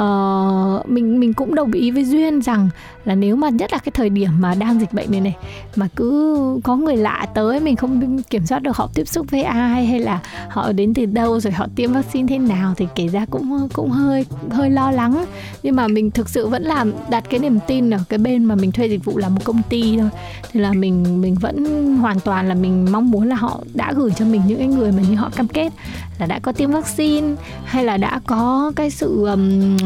Uh, 0.00 0.88
mình 0.90 1.20
mình 1.20 1.32
cũng 1.32 1.54
đồng 1.54 1.72
ý 1.72 1.90
với 1.90 2.04
duyên 2.04 2.42
rằng 2.42 2.68
là 3.04 3.14
nếu 3.14 3.36
mà 3.36 3.48
nhất 3.48 3.72
là 3.72 3.78
cái 3.78 3.92
thời 3.94 4.10
điểm 4.10 4.30
mà 4.40 4.54
đang 4.54 4.80
dịch 4.80 4.92
bệnh 4.92 5.10
này 5.10 5.20
này 5.20 5.36
mà 5.76 5.88
cứ 5.96 6.38
có 6.64 6.76
người 6.76 6.96
lạ 6.96 7.26
tới 7.34 7.60
mình 7.60 7.76
không 7.76 8.22
kiểm 8.22 8.46
soát 8.46 8.58
được 8.58 8.76
họ 8.76 8.88
tiếp 8.94 9.08
xúc 9.08 9.26
với 9.30 9.42
ai 9.42 9.86
hay 9.86 10.00
là 10.00 10.20
họ 10.48 10.72
đến 10.72 10.94
từ 10.94 11.06
đâu 11.06 11.40
rồi 11.40 11.52
họ 11.52 11.66
tiêm 11.76 11.92
vaccine 11.92 12.28
thế 12.28 12.38
nào 12.38 12.74
thì 12.76 12.86
kể 12.94 13.08
ra 13.08 13.26
cũng 13.30 13.68
cũng 13.72 13.90
hơi 13.90 14.26
hơi 14.50 14.70
lo 14.70 14.90
lắng. 14.90 15.24
Nhưng 15.62 15.76
mà 15.76 15.88
mình 15.88 16.10
thực 16.10 16.28
sự 16.28 16.46
vẫn 16.46 16.62
làm 16.62 16.92
đặt 17.10 17.24
cái 17.30 17.40
niềm 17.40 17.58
tin 17.66 17.90
ở 17.90 17.98
cái 18.08 18.18
bên 18.18 18.44
mà 18.44 18.54
mình 18.54 18.72
thuê 18.72 18.86
dịch 18.86 19.04
vụ 19.04 19.18
là 19.18 19.28
một 19.28 19.40
công 19.44 19.62
ty 19.68 19.98
thôi. 19.98 20.10
Thì 20.52 20.60
là 20.60 20.72
mình 20.72 21.20
mình 21.20 21.34
vẫn 21.34 21.96
hoàn 21.96 22.20
toàn 22.20 22.29
toàn 22.30 22.48
là 22.48 22.54
mình 22.54 22.86
mong 22.92 23.10
muốn 23.10 23.28
là 23.28 23.36
họ 23.36 23.60
đã 23.74 23.92
gửi 23.96 24.10
cho 24.16 24.24
mình 24.24 24.42
những 24.46 24.58
cái 24.58 24.66
người 24.66 24.92
mà 24.92 25.02
như 25.10 25.16
họ 25.16 25.30
cam 25.36 25.48
kết 25.48 25.72
là 26.18 26.26
đã 26.26 26.38
có 26.38 26.52
tiêm 26.52 26.70
vaccine 26.70 27.34
hay 27.64 27.84
là 27.84 27.96
đã 27.96 28.20
có 28.26 28.72
cái 28.76 28.90
sự 28.90 29.26
um, 29.26 29.76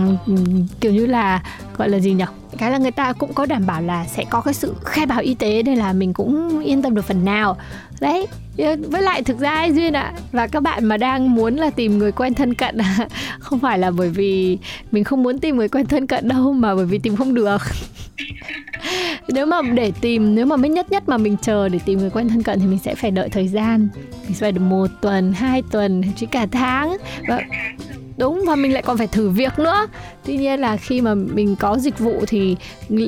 kiểu 0.81 0.93
như 0.93 1.07
là 1.07 1.43
gọi 1.77 1.89
là 1.89 1.99
gì 1.99 2.13
nhỉ? 2.13 2.25
Cái 2.59 2.71
là 2.71 2.79
người 2.79 2.91
ta 2.91 3.13
cũng 3.13 3.35
có 3.35 3.47
đảm 3.47 3.67
bảo 3.67 3.83
là 3.83 4.07
sẽ 4.07 4.25
có 4.31 4.41
cái 4.41 4.55
sự 4.55 4.75
khai 4.85 5.07
báo 5.07 5.21
y 5.21 5.35
tế 5.35 5.63
nên 5.63 5.79
là 5.79 5.93
mình 5.93 6.13
cũng 6.13 6.61
yên 6.61 6.83
tâm 6.83 6.95
được 6.95 7.05
phần 7.05 7.25
nào. 7.25 7.57
Đấy 8.01 8.27
với 8.57 9.03
lại 9.03 9.23
thực 9.23 9.39
ra 9.39 9.51
ấy, 9.51 9.73
duyên 9.73 9.93
ạ 9.93 10.13
à, 10.17 10.21
và 10.33 10.47
các 10.47 10.63
bạn 10.63 10.85
mà 10.85 10.97
đang 10.97 11.35
muốn 11.35 11.57
là 11.57 11.71
tìm 11.71 11.99
người 11.99 12.13
quen 12.13 12.35
thân 12.35 12.55
cận 12.55 12.79
không 13.39 13.59
phải 13.59 13.79
là 13.79 13.91
bởi 13.91 14.09
vì 14.09 14.59
mình 14.93 15.05
không 15.05 15.23
muốn 15.23 15.39
tìm 15.39 15.57
người 15.57 15.69
quen 15.69 15.87
thân 15.87 16.07
cận 16.07 16.29
đâu 16.29 16.53
mà 16.53 16.75
bởi 16.75 16.87
vì 16.87 16.99
tìm 16.99 17.17
không 17.17 17.35
được. 17.35 17.63
Nếu 19.29 19.47
mà 19.47 19.63
để 19.63 19.93
tìm 20.01 20.35
nếu 20.35 20.47
mà 20.47 20.57
mới 20.57 20.71
nhất 20.71 20.91
nhất 20.91 21.09
mà 21.09 21.17
mình 21.17 21.37
chờ 21.43 21.69
để 21.69 21.79
tìm 21.85 21.99
người 21.99 22.11
quen 22.11 22.29
thân 22.29 22.43
cận 22.43 22.61
thì 22.61 22.67
mình 22.67 22.79
sẽ 22.79 22.95
phải 22.95 23.11
đợi 23.11 23.29
thời 23.29 23.49
gian. 23.49 23.89
Mình 24.23 24.35
sẽ 24.35 24.41
phải 24.41 24.53
được 24.53 24.61
một 24.61 24.87
tuần 25.01 25.33
hai 25.33 25.63
tuần 25.71 26.03
thậm 26.03 26.13
chí 26.13 26.27
cả 26.27 26.47
tháng. 26.53 26.97
Và 27.29 27.41
đúng 28.17 28.45
và 28.47 28.55
mình 28.55 28.73
lại 28.73 28.83
còn 28.83 28.99
phải 28.99 29.07
thử 29.07 29.29
việc 29.29 29.59
nữa. 29.59 29.87
Tuy 30.25 30.37
nhiên 30.37 30.61
là 30.61 30.77
khi 30.77 31.01
mà 31.01 31.15
mình 31.15 31.57
có 31.57 31.79
dịch 31.79 31.99
vụ 31.99 32.25
thì 32.27 32.57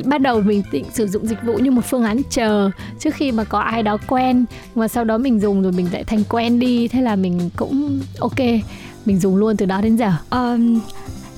bắt 0.04 0.20
đầu 0.20 0.40
mình 0.40 0.62
định 0.72 0.84
sử 0.92 1.06
dụng 1.06 1.26
dịch 1.26 1.38
vụ 1.44 1.58
như 1.58 1.70
một 1.70 1.82
phương 1.84 2.04
án 2.04 2.20
chờ. 2.30 2.70
Trước 2.98 3.14
khi 3.14 3.32
mà 3.32 3.44
có 3.44 3.58
ai 3.58 3.82
đó 3.82 3.96
quen 4.06 4.44
mà 4.74 4.88
sau 4.88 5.04
đó 5.04 5.18
mình 5.18 5.40
dùng 5.40 5.62
rồi 5.62 5.72
mình 5.72 5.86
lại 5.92 6.04
thành 6.04 6.22
quen 6.28 6.58
đi 6.58 6.88
thế 6.88 7.00
là 7.02 7.16
mình 7.16 7.50
cũng 7.56 8.00
ok. 8.18 8.38
Mình 9.04 9.18
dùng 9.18 9.36
luôn 9.36 9.56
từ 9.56 9.66
đó 9.66 9.80
đến 9.80 9.96
giờ. 9.96 10.12
Um, 10.30 10.80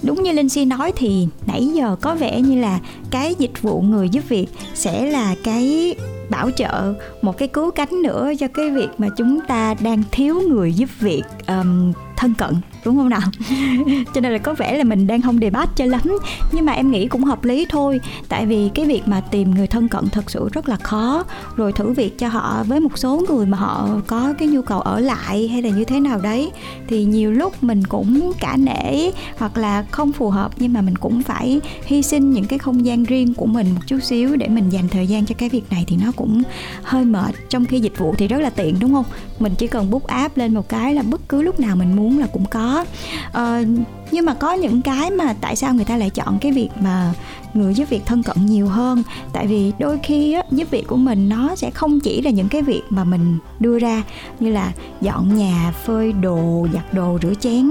đúng 0.03 0.23
như 0.23 0.33
linh 0.33 0.49
si 0.49 0.65
nói 0.65 0.93
thì 0.97 1.29
nãy 1.47 1.67
giờ 1.75 1.97
có 2.01 2.15
vẻ 2.15 2.41
như 2.41 2.61
là 2.61 2.81
cái 3.11 3.35
dịch 3.39 3.63
vụ 3.63 3.81
người 3.81 4.09
giúp 4.09 4.29
việc 4.29 4.47
sẽ 4.75 5.07
là 5.07 5.35
cái 5.45 5.95
bảo 6.31 6.51
trợ 6.51 6.95
một 7.23 7.39
cái 7.39 7.49
cứu 7.49 7.71
cánh 7.71 8.03
nữa 8.03 8.33
cho 8.39 8.49
cái 8.49 8.71
việc 8.71 8.89
mà 8.99 9.09
chúng 9.17 9.41
ta 9.49 9.75
đang 9.81 10.03
thiếu 10.11 10.43
người 10.49 10.73
giúp 10.73 10.91
việc 11.01 11.23
um, 11.47 11.93
thân 12.17 12.35
cận 12.35 12.55
đúng 12.89 12.97
không 12.97 13.09
nào? 13.09 13.21
Cho 14.15 14.21
nên 14.21 14.33
là 14.33 14.39
có 14.39 14.55
vẻ 14.55 14.79
là 14.79 14.85
mình 14.85 15.07
đang 15.07 15.23
không 15.23 15.41
đề 15.41 15.51
bát 15.51 15.77
cho 15.77 15.85
lắm. 15.85 16.19
Nhưng 16.53 16.65
mà 16.65 16.73
em 16.73 16.91
nghĩ 16.91 17.09
cũng 17.09 17.25
hợp 17.25 17.45
lý 17.45 17.67
thôi. 17.69 18.01
Tại 18.29 18.47
vì 18.47 18.71
cái 18.75 18.85
việc 18.85 19.09
mà 19.09 19.21
tìm 19.21 19.55
người 19.55 19.67
thân 19.67 19.89
cận 19.89 20.09
thật 20.09 20.31
sự 20.31 20.49
rất 20.53 20.69
là 20.69 20.77
khó. 20.77 21.25
Rồi 21.57 21.73
thử 21.73 21.93
việc 21.93 22.19
cho 22.19 22.29
họ 22.29 22.65
với 22.67 22.81
một 22.81 22.99
số 22.99 23.23
người 23.29 23.47
mà 23.47 23.59
họ 23.59 23.89
có 24.07 24.35
cái 24.39 24.49
nhu 24.49 24.63
cầu 24.63 24.81
ở 24.81 25.01
lại 25.01 25.49
hay 25.49 25.63
là 25.63 25.69
như 25.71 25.85
thế 25.85 26.01
nào 26.01 26.21
đấy. 26.21 26.51
Thì 26.89 27.05
nhiều 27.05 27.33
lúc 27.33 27.63
mình 27.63 27.85
cũng 27.85 28.33
cả 28.41 28.57
nể 28.57 29.11
hoặc 29.39 29.57
là 29.57 29.85
không 29.91 30.13
phù 30.13 30.31
hợp. 30.31 30.53
Nhưng 30.57 30.73
mà 30.73 30.81
mình 30.81 30.97
cũng 30.97 31.23
phải 31.23 31.61
hy 31.85 32.03
sinh 32.03 32.33
những 32.33 32.45
cái 32.45 32.59
không 32.59 32.87
gian 32.87 33.05
riêng 33.05 33.35
của 33.35 33.47
mình 33.47 33.67
một 33.75 33.81
chút 33.87 33.99
xíu 34.03 34.37
để 34.37 34.49
mình 34.49 34.69
dành 34.69 34.89
thời 34.89 35.07
gian 35.07 35.27
cho 35.27 35.35
cái 35.39 35.49
việc 35.49 35.65
này 35.71 35.85
thì 35.87 35.97
nó 36.05 36.13
cũng 36.17 36.43
hơi 36.83 37.05
mệt. 37.05 37.35
Trong 37.49 37.65
khi 37.65 37.81
dịch 37.81 37.99
vụ 37.99 38.15
thì 38.19 38.29
rất 38.29 38.41
là 38.41 38.51
tiện, 38.51 38.77
đúng 38.81 38.93
không? 38.95 39.05
Mình 39.39 39.55
chỉ 39.59 39.67
cần 39.67 39.91
bút 39.91 40.07
app 40.07 40.37
lên 40.37 40.55
một 40.55 40.69
cái 40.69 40.95
là 40.95 41.03
bất 41.03 41.29
cứ 41.29 41.43
lúc 41.43 41.61
nào 41.61 41.77
mình 41.77 41.97
muốn 41.97 42.19
là 42.19 42.27
cũng 42.33 42.45
có. 42.47 42.78
छ 42.85 44.08
nhưng 44.11 44.25
mà 44.25 44.35
có 44.35 44.53
những 44.53 44.83
cái 44.83 45.11
mà 45.11 45.35
tại 45.41 45.57
sao 45.57 45.75
người 45.75 45.85
ta 45.85 45.97
lại 45.97 46.11
chọn 46.11 46.39
cái 46.39 46.53
việc 46.53 46.69
mà 46.81 47.13
người 47.55 47.75
giúp 47.75 47.89
việc 47.91 48.07
thân 48.07 48.23
cận 48.23 48.47
nhiều 48.47 48.67
hơn? 48.67 49.03
Tại 49.33 49.47
vì 49.47 49.73
đôi 49.79 49.99
khi 50.03 50.33
á, 50.33 50.43
giúp 50.51 50.71
việc 50.71 50.87
của 50.87 50.97
mình 50.97 51.29
nó 51.29 51.57
sẽ 51.57 51.71
không 51.71 52.01
chỉ 52.01 52.23
là 52.23 52.31
những 52.31 52.49
cái 52.49 52.63
việc 52.63 52.83
mà 52.91 53.05
mình 53.05 53.39
đưa 53.61 53.79
ra 53.79 54.03
như 54.41 54.51
là 54.51 54.73
dọn 55.01 55.37
nhà 55.37 55.73
phơi 55.85 56.13
đồ 56.13 56.69
giặt 56.73 56.95
đồ 56.95 57.19
rửa 57.23 57.35
chén 57.41 57.71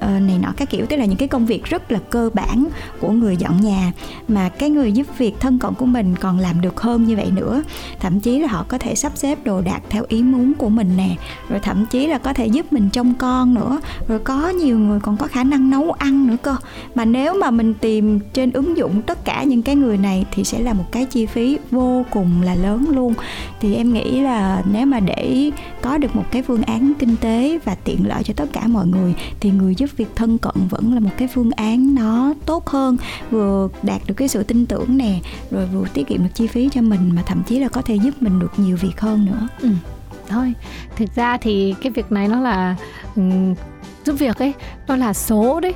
ờ, 0.00 0.08
này 0.08 0.38
nọ 0.42 0.52
các 0.56 0.70
kiểu. 0.70 0.86
Tức 0.86 0.96
là 0.96 1.04
những 1.04 1.16
cái 1.16 1.28
công 1.28 1.46
việc 1.46 1.64
rất 1.64 1.92
là 1.92 1.98
cơ 2.10 2.30
bản 2.34 2.64
của 3.00 3.10
người 3.10 3.36
dọn 3.36 3.60
nhà 3.60 3.92
mà 4.28 4.48
cái 4.48 4.70
người 4.70 4.92
giúp 4.92 5.06
việc 5.18 5.40
thân 5.40 5.58
cận 5.58 5.74
của 5.74 5.86
mình 5.86 6.16
còn 6.20 6.38
làm 6.38 6.60
được 6.60 6.80
hơn 6.80 7.04
như 7.04 7.16
vậy 7.16 7.30
nữa. 7.30 7.62
Thậm 8.00 8.20
chí 8.20 8.38
là 8.38 8.48
họ 8.48 8.64
có 8.68 8.78
thể 8.78 8.94
sắp 8.94 9.12
xếp 9.14 9.38
đồ 9.44 9.60
đạc 9.60 9.80
theo 9.90 10.04
ý 10.08 10.22
muốn 10.22 10.54
của 10.54 10.68
mình 10.68 10.96
nè 10.96 11.16
rồi 11.48 11.60
thậm 11.60 11.86
chí 11.86 12.06
là 12.06 12.18
có 12.18 12.32
thể 12.32 12.46
giúp 12.46 12.72
mình 12.72 12.90
trông 12.92 13.14
con 13.14 13.54
nữa. 13.54 13.80
Rồi 14.08 14.18
có 14.18 14.48
nhiều 14.48 14.78
người 14.78 15.00
còn 15.00 15.16
có 15.16 15.26
khả 15.26 15.44
năng 15.44 15.70
nấu 15.70 15.77
nấu 15.78 15.92
ăn 15.92 16.26
nữa 16.26 16.36
cơ. 16.42 16.56
Mà 16.94 17.04
nếu 17.04 17.34
mà 17.40 17.50
mình 17.50 17.74
tìm 17.74 18.20
trên 18.32 18.52
ứng 18.52 18.76
dụng 18.76 19.02
tất 19.02 19.24
cả 19.24 19.44
những 19.44 19.62
cái 19.62 19.74
người 19.74 19.96
này 19.98 20.24
thì 20.32 20.44
sẽ 20.44 20.58
là 20.58 20.72
một 20.72 20.84
cái 20.92 21.04
chi 21.04 21.26
phí 21.26 21.58
vô 21.70 22.04
cùng 22.10 22.42
là 22.42 22.54
lớn 22.54 22.86
luôn. 22.90 23.14
Thì 23.60 23.74
em 23.74 23.92
nghĩ 23.92 24.20
là 24.20 24.62
nếu 24.72 24.86
mà 24.86 25.00
để 25.00 25.50
có 25.82 25.98
được 25.98 26.16
một 26.16 26.24
cái 26.30 26.42
phương 26.42 26.62
án 26.62 26.92
kinh 26.98 27.16
tế 27.16 27.58
và 27.64 27.74
tiện 27.74 28.08
lợi 28.08 28.22
cho 28.22 28.34
tất 28.36 28.52
cả 28.52 28.66
mọi 28.66 28.86
người, 28.86 29.14
thì 29.40 29.50
người 29.50 29.74
giúp 29.74 29.90
việc 29.96 30.08
thân 30.16 30.38
cận 30.38 30.54
vẫn 30.70 30.94
là 30.94 31.00
một 31.00 31.10
cái 31.16 31.28
phương 31.34 31.50
án 31.50 31.94
nó 31.94 32.34
tốt 32.46 32.66
hơn, 32.66 32.96
vừa 33.30 33.68
đạt 33.82 34.00
được 34.06 34.14
cái 34.14 34.28
sự 34.28 34.42
tin 34.42 34.66
tưởng 34.66 34.96
nè, 34.96 35.20
rồi 35.50 35.66
vừa 35.66 35.84
tiết 35.94 36.06
kiệm 36.06 36.22
được 36.22 36.30
chi 36.34 36.46
phí 36.46 36.68
cho 36.72 36.82
mình 36.82 37.10
mà 37.14 37.22
thậm 37.26 37.42
chí 37.46 37.58
là 37.58 37.68
có 37.68 37.82
thể 37.82 37.94
giúp 37.94 38.14
mình 38.20 38.38
được 38.38 38.52
nhiều 38.56 38.76
việc 38.76 39.00
hơn 39.00 39.24
nữa. 39.24 39.48
Ừ. 39.60 39.68
Thôi, 40.28 40.52
thực 40.96 41.14
ra 41.14 41.36
thì 41.36 41.74
cái 41.82 41.92
việc 41.92 42.12
này 42.12 42.28
nó 42.28 42.40
là 42.40 42.76
giúp 44.08 44.18
việc 44.18 44.38
ấy 44.38 44.52
nó 44.86 44.96
là 44.96 45.12
số 45.12 45.60
đấy 45.60 45.74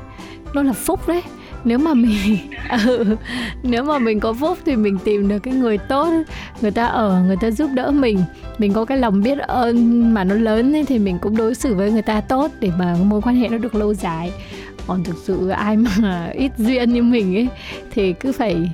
nó 0.54 0.62
là 0.62 0.72
phúc 0.72 1.08
đấy. 1.08 1.22
Nếu 1.64 1.78
mà 1.78 1.94
mình 1.94 2.38
ừ, 2.86 3.16
nếu 3.62 3.84
mà 3.84 3.98
mình 3.98 4.20
có 4.20 4.32
phúc 4.32 4.58
thì 4.64 4.76
mình 4.76 4.98
tìm 5.04 5.28
được 5.28 5.38
cái 5.38 5.54
người 5.54 5.78
tốt 5.78 6.12
người 6.60 6.70
ta 6.70 6.86
ở 6.86 7.22
người 7.26 7.36
ta 7.40 7.50
giúp 7.50 7.70
đỡ 7.74 7.90
mình. 7.90 8.18
Mình 8.58 8.72
có 8.72 8.84
cái 8.84 8.98
lòng 8.98 9.22
biết 9.22 9.38
ơn 9.38 10.14
mà 10.14 10.24
nó 10.24 10.34
lớn 10.34 10.76
ấy, 10.76 10.84
thì 10.84 10.98
mình 10.98 11.18
cũng 11.18 11.36
đối 11.36 11.54
xử 11.54 11.74
với 11.74 11.92
người 11.92 12.02
ta 12.02 12.20
tốt 12.20 12.50
để 12.60 12.70
mà 12.78 12.96
mối 13.04 13.20
quan 13.20 13.36
hệ 13.36 13.48
nó 13.48 13.58
được 13.58 13.74
lâu 13.74 13.94
dài 13.94 14.32
còn 14.86 15.04
thực 15.04 15.16
sự 15.24 15.48
ai 15.48 15.76
mà 15.76 16.30
ít 16.34 16.52
duyên 16.58 16.92
như 16.92 17.02
mình 17.02 17.36
ấy 17.36 17.48
thì 17.90 18.12
cứ 18.12 18.32
phải 18.32 18.70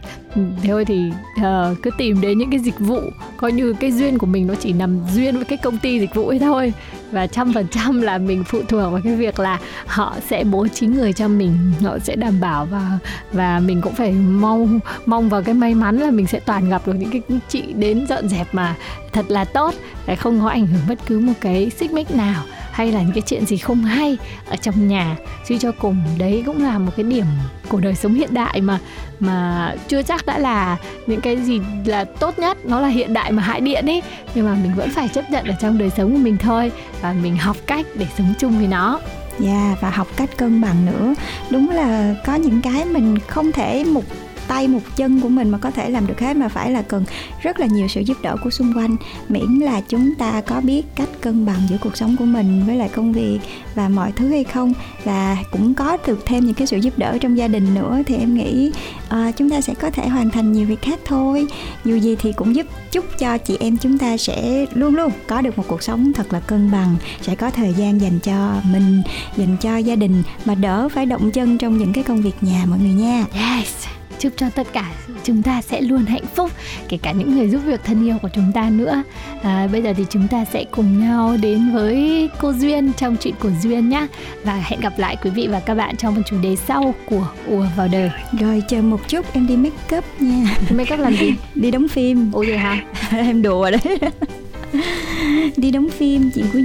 thôi 0.68 0.84
thì 0.84 1.10
uh, 1.40 1.82
cứ 1.82 1.90
tìm 1.98 2.20
đến 2.20 2.38
những 2.38 2.50
cái 2.50 2.60
dịch 2.60 2.78
vụ. 2.78 3.00
Coi 3.36 3.52
như 3.52 3.74
cái 3.80 3.92
duyên 3.92 4.18
của 4.18 4.26
mình 4.26 4.46
nó 4.46 4.54
chỉ 4.54 4.72
nằm 4.72 4.98
duyên 5.14 5.36
với 5.36 5.44
cái 5.44 5.58
công 5.62 5.78
ty 5.78 6.00
dịch 6.00 6.14
vụ 6.14 6.28
ấy 6.28 6.38
thôi. 6.38 6.72
Và 7.10 7.26
trăm 7.26 7.52
phần 7.52 7.66
trăm 7.70 8.00
là 8.00 8.18
mình 8.18 8.44
phụ 8.44 8.62
thuộc 8.68 8.92
vào 8.92 9.00
cái 9.04 9.14
việc 9.14 9.38
là 9.38 9.58
họ 9.86 10.16
sẽ 10.28 10.44
bố 10.44 10.68
trí 10.68 10.86
người 10.86 11.12
cho 11.12 11.28
mình 11.28 11.58
họ 11.84 11.98
sẽ 11.98 12.16
đảm 12.16 12.40
bảo 12.40 12.66
và 12.66 12.98
và 13.32 13.60
mình 13.60 13.80
cũng 13.80 13.94
phải 13.94 14.12
mong 14.12 14.80
mong 15.06 15.28
vào 15.28 15.42
cái 15.42 15.54
may 15.54 15.74
mắn 15.74 15.98
là 15.98 16.10
mình 16.10 16.26
sẽ 16.26 16.40
toàn 16.40 16.68
gặp 16.68 16.86
được 16.86 16.94
những 16.94 17.10
cái 17.10 17.40
chị 17.48 17.72
đến 17.72 18.06
dọn 18.06 18.28
dẹp 18.28 18.54
mà 18.54 18.76
thật 19.12 19.24
là 19.28 19.44
tốt 19.44 19.74
để 20.06 20.16
không 20.16 20.40
có 20.40 20.48
ảnh 20.48 20.66
hưởng 20.66 20.82
bất 20.88 20.98
cứ 21.06 21.18
một 21.18 21.32
cái 21.40 21.70
xích 21.70 21.92
mích 21.92 22.10
nào 22.10 22.44
hay 22.78 22.92
là 22.92 23.02
những 23.02 23.12
cái 23.12 23.22
chuyện 23.26 23.46
gì 23.46 23.56
không 23.56 23.84
hay 23.84 24.16
ở 24.46 24.56
trong 24.56 24.88
nhà. 24.88 25.16
Suy 25.48 25.58
cho 25.58 25.72
cùng 25.72 25.96
đấy 26.18 26.42
cũng 26.46 26.62
là 26.62 26.78
một 26.78 26.92
cái 26.96 27.04
điểm 27.04 27.26
của 27.68 27.80
đời 27.80 27.94
sống 27.94 28.14
hiện 28.14 28.34
đại 28.34 28.60
mà 28.60 28.78
mà 29.20 29.74
chưa 29.88 30.02
chắc 30.02 30.26
đã 30.26 30.38
là 30.38 30.76
những 31.06 31.20
cái 31.20 31.36
gì 31.36 31.60
là 31.84 32.04
tốt 32.04 32.38
nhất. 32.38 32.66
Nó 32.66 32.80
là 32.80 32.88
hiện 32.88 33.12
đại 33.12 33.32
mà 33.32 33.42
hại 33.42 33.60
điện 33.60 33.86
ấy 33.86 34.02
nhưng 34.34 34.46
mà 34.46 34.54
mình 34.54 34.74
vẫn 34.74 34.90
phải 34.90 35.08
chấp 35.08 35.30
nhận 35.30 35.46
ở 35.46 35.54
trong 35.60 35.78
đời 35.78 35.90
sống 35.96 36.12
của 36.12 36.18
mình 36.18 36.36
thôi. 36.38 36.72
Và 37.00 37.12
mình 37.12 37.36
học 37.36 37.56
cách 37.66 37.86
để 37.94 38.06
sống 38.18 38.34
chung 38.38 38.58
với 38.58 38.66
nó. 38.66 39.00
Yeah, 39.44 39.80
và 39.80 39.90
học 39.90 40.08
cách 40.16 40.30
cân 40.36 40.60
bằng 40.60 40.86
nữa. 40.86 41.14
Đúng 41.50 41.70
là 41.70 42.14
có 42.26 42.34
những 42.34 42.62
cái 42.62 42.84
mình 42.84 43.18
không 43.26 43.52
thể 43.52 43.84
một 43.84 44.02
tay 44.48 44.68
một 44.68 44.80
chân 44.96 45.20
của 45.20 45.28
mình 45.28 45.50
mà 45.50 45.58
có 45.58 45.70
thể 45.70 45.90
làm 45.90 46.06
được 46.06 46.20
hết 46.20 46.36
mà 46.36 46.48
phải 46.48 46.70
là 46.70 46.82
cần 46.82 47.04
rất 47.42 47.60
là 47.60 47.66
nhiều 47.66 47.88
sự 47.88 48.00
giúp 48.00 48.16
đỡ 48.22 48.36
của 48.44 48.50
xung 48.50 48.72
quanh. 48.76 48.96
Miễn 49.28 49.58
là 49.58 49.80
chúng 49.80 50.14
ta 50.14 50.40
có 50.40 50.60
biết 50.60 50.82
cách 50.94 51.08
cân 51.20 51.46
bằng 51.46 51.60
giữa 51.70 51.76
cuộc 51.80 51.96
sống 51.96 52.16
của 52.18 52.24
mình 52.24 52.62
với 52.66 52.76
lại 52.76 52.88
công 52.88 53.12
việc 53.12 53.38
và 53.74 53.88
mọi 53.88 54.12
thứ 54.12 54.28
hay 54.28 54.44
không 54.44 54.72
và 55.04 55.36
cũng 55.52 55.74
có 55.74 55.96
được 56.06 56.26
thêm 56.26 56.44
những 56.44 56.54
cái 56.54 56.66
sự 56.66 56.76
giúp 56.76 56.98
đỡ 56.98 57.18
trong 57.20 57.38
gia 57.38 57.48
đình 57.48 57.74
nữa 57.74 57.98
thì 58.06 58.16
em 58.16 58.34
nghĩ 58.34 58.72
uh, 59.06 59.36
chúng 59.36 59.50
ta 59.50 59.60
sẽ 59.60 59.74
có 59.74 59.90
thể 59.90 60.08
hoàn 60.08 60.30
thành 60.30 60.52
nhiều 60.52 60.66
việc 60.66 60.82
khác 60.82 61.00
thôi. 61.04 61.46
Dù 61.84 61.96
gì 61.96 62.16
thì 62.16 62.32
cũng 62.32 62.54
giúp 62.54 62.66
chúc 62.92 63.04
cho 63.18 63.38
chị 63.38 63.56
em 63.60 63.76
chúng 63.76 63.98
ta 63.98 64.16
sẽ 64.16 64.66
luôn 64.74 64.94
luôn 64.94 65.10
có 65.26 65.40
được 65.40 65.58
một 65.58 65.64
cuộc 65.68 65.82
sống 65.82 66.12
thật 66.12 66.32
là 66.32 66.40
cân 66.40 66.70
bằng 66.70 66.96
sẽ 67.22 67.34
có 67.34 67.50
thời 67.50 67.74
gian 67.74 68.00
dành 68.00 68.18
cho 68.18 68.60
mình 68.72 69.02
dành 69.36 69.56
cho 69.60 69.76
gia 69.76 69.96
đình 69.96 70.22
mà 70.44 70.54
đỡ 70.54 70.88
phải 70.88 71.06
động 71.06 71.30
chân 71.30 71.58
trong 71.58 71.78
những 71.78 71.92
cái 71.92 72.04
công 72.04 72.22
việc 72.22 72.34
nhà 72.40 72.64
mọi 72.66 72.78
người 72.78 72.94
nha. 72.94 73.24
Yes 73.32 73.97
chúc 74.18 74.32
cho 74.36 74.50
tất 74.50 74.66
cả 74.72 74.92
chúng 75.24 75.42
ta 75.42 75.62
sẽ 75.62 75.80
luôn 75.80 76.04
hạnh 76.04 76.26
phúc 76.34 76.50
kể 76.88 76.98
cả 77.02 77.12
những 77.12 77.36
người 77.36 77.48
giúp 77.48 77.58
việc 77.58 77.80
thân 77.84 78.06
yêu 78.06 78.16
của 78.22 78.28
chúng 78.34 78.52
ta 78.54 78.70
nữa. 78.70 79.02
À, 79.42 79.68
bây 79.72 79.82
giờ 79.82 79.92
thì 79.96 80.04
chúng 80.10 80.28
ta 80.28 80.44
sẽ 80.44 80.64
cùng 80.70 81.00
nhau 81.00 81.36
đến 81.42 81.72
với 81.72 82.28
cô 82.40 82.52
duyên 82.52 82.92
trong 82.92 83.16
chuyện 83.16 83.34
của 83.40 83.50
duyên 83.62 83.88
nhé 83.88 84.06
và 84.44 84.54
hẹn 84.54 84.80
gặp 84.80 84.92
lại 84.98 85.16
quý 85.22 85.30
vị 85.30 85.46
và 85.46 85.60
các 85.60 85.74
bạn 85.74 85.96
trong 85.96 86.14
một 86.14 86.22
chủ 86.26 86.36
đề 86.42 86.56
sau 86.56 86.94
của 87.06 87.26
ùa 87.46 87.66
vào 87.76 87.88
đời. 87.88 88.10
Rồi 88.40 88.62
chờ 88.68 88.82
một 88.82 89.08
chút 89.08 89.26
em 89.32 89.46
đi 89.46 89.56
make 89.56 89.98
up 89.98 90.04
nha. 90.20 90.56
Make 90.70 90.94
up 90.94 91.00
làm 91.00 91.16
gì? 91.16 91.34
Đi 91.54 91.70
đóng 91.70 91.88
phim. 91.88 92.32
Ủa 92.32 92.44
vậy 92.48 92.58
hả? 92.58 92.84
Em 93.10 93.42
đùa 93.42 93.70
đấy. 93.70 93.98
Đi 95.56 95.70
đóng 95.70 95.88
phim 95.90 96.30
chuyện 96.34 96.46
của 96.52 96.58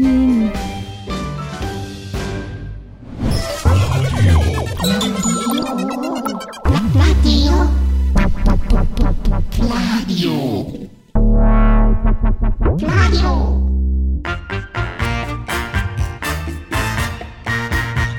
duyên 10.08 10.88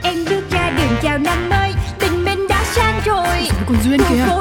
Em 0.02 0.24
bước 0.30 0.50
ra 0.50 0.70
đường 0.70 0.98
chào 1.02 1.18
năm 1.18 1.48
mới 1.48 1.72
Tình 1.98 2.24
mình 2.24 2.46
đã 2.48 2.64
sang 2.64 3.00
rồi. 3.04 3.48
Còn 3.66 3.76
duyên 3.82 4.00
Khu 4.28 4.40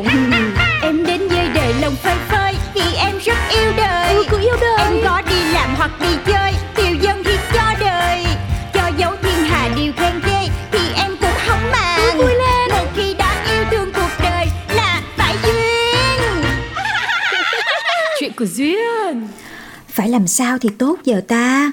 sao 20.31 20.57
thì 20.57 20.69
tốt 20.77 20.97
giờ 21.03 21.21
ta? 21.27 21.71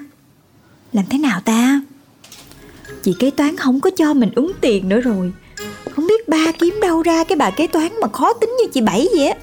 Làm 0.92 1.04
thế 1.10 1.18
nào 1.18 1.40
ta? 1.40 1.80
Chị 3.02 3.14
kế 3.18 3.30
toán 3.30 3.56
không 3.56 3.80
có 3.80 3.90
cho 3.96 4.14
mình 4.14 4.30
ứng 4.34 4.52
tiền 4.60 4.88
nữa 4.88 5.00
rồi. 5.00 5.32
Không 5.94 6.06
biết 6.06 6.28
ba 6.28 6.52
kiếm 6.58 6.74
đâu 6.82 7.02
ra 7.02 7.24
cái 7.24 7.36
bà 7.36 7.50
kế 7.50 7.66
toán 7.66 8.00
mà 8.00 8.08
khó 8.08 8.32
tính 8.32 8.50
như 8.58 8.64
chị 8.74 8.80
Bảy 8.80 9.06
vậy 9.16 9.28
á. 9.28 9.34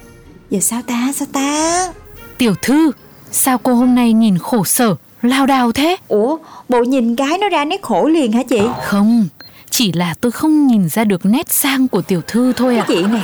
Giờ 0.50 0.60
sao 0.60 0.82
ta 0.82 1.12
sao 1.14 1.28
ta? 1.32 1.92
Tiểu 2.38 2.54
thư, 2.62 2.92
sao 3.30 3.58
cô 3.58 3.74
hôm 3.74 3.94
nay 3.94 4.12
nhìn 4.12 4.38
khổ 4.38 4.64
sở, 4.64 4.94
lao 5.22 5.46
đao 5.46 5.72
thế? 5.72 5.96
Ủa 6.08 6.38
bộ 6.68 6.82
nhìn 6.84 7.16
cái 7.16 7.38
nó 7.38 7.48
ra 7.48 7.64
nét 7.64 7.82
khổ 7.82 8.08
liền 8.08 8.32
hả 8.32 8.42
chị? 8.42 8.60
Không, 8.84 9.28
chỉ 9.70 9.92
là 9.92 10.14
tôi 10.20 10.32
không 10.32 10.66
nhìn 10.66 10.88
ra 10.88 11.04
được 11.04 11.26
nét 11.26 11.52
sang 11.52 11.88
của 11.88 12.02
tiểu 12.02 12.20
thư 12.26 12.52
thôi 12.52 12.74
Cái 12.74 12.80
à. 12.80 12.84
chị 12.88 13.12
nè 13.12 13.22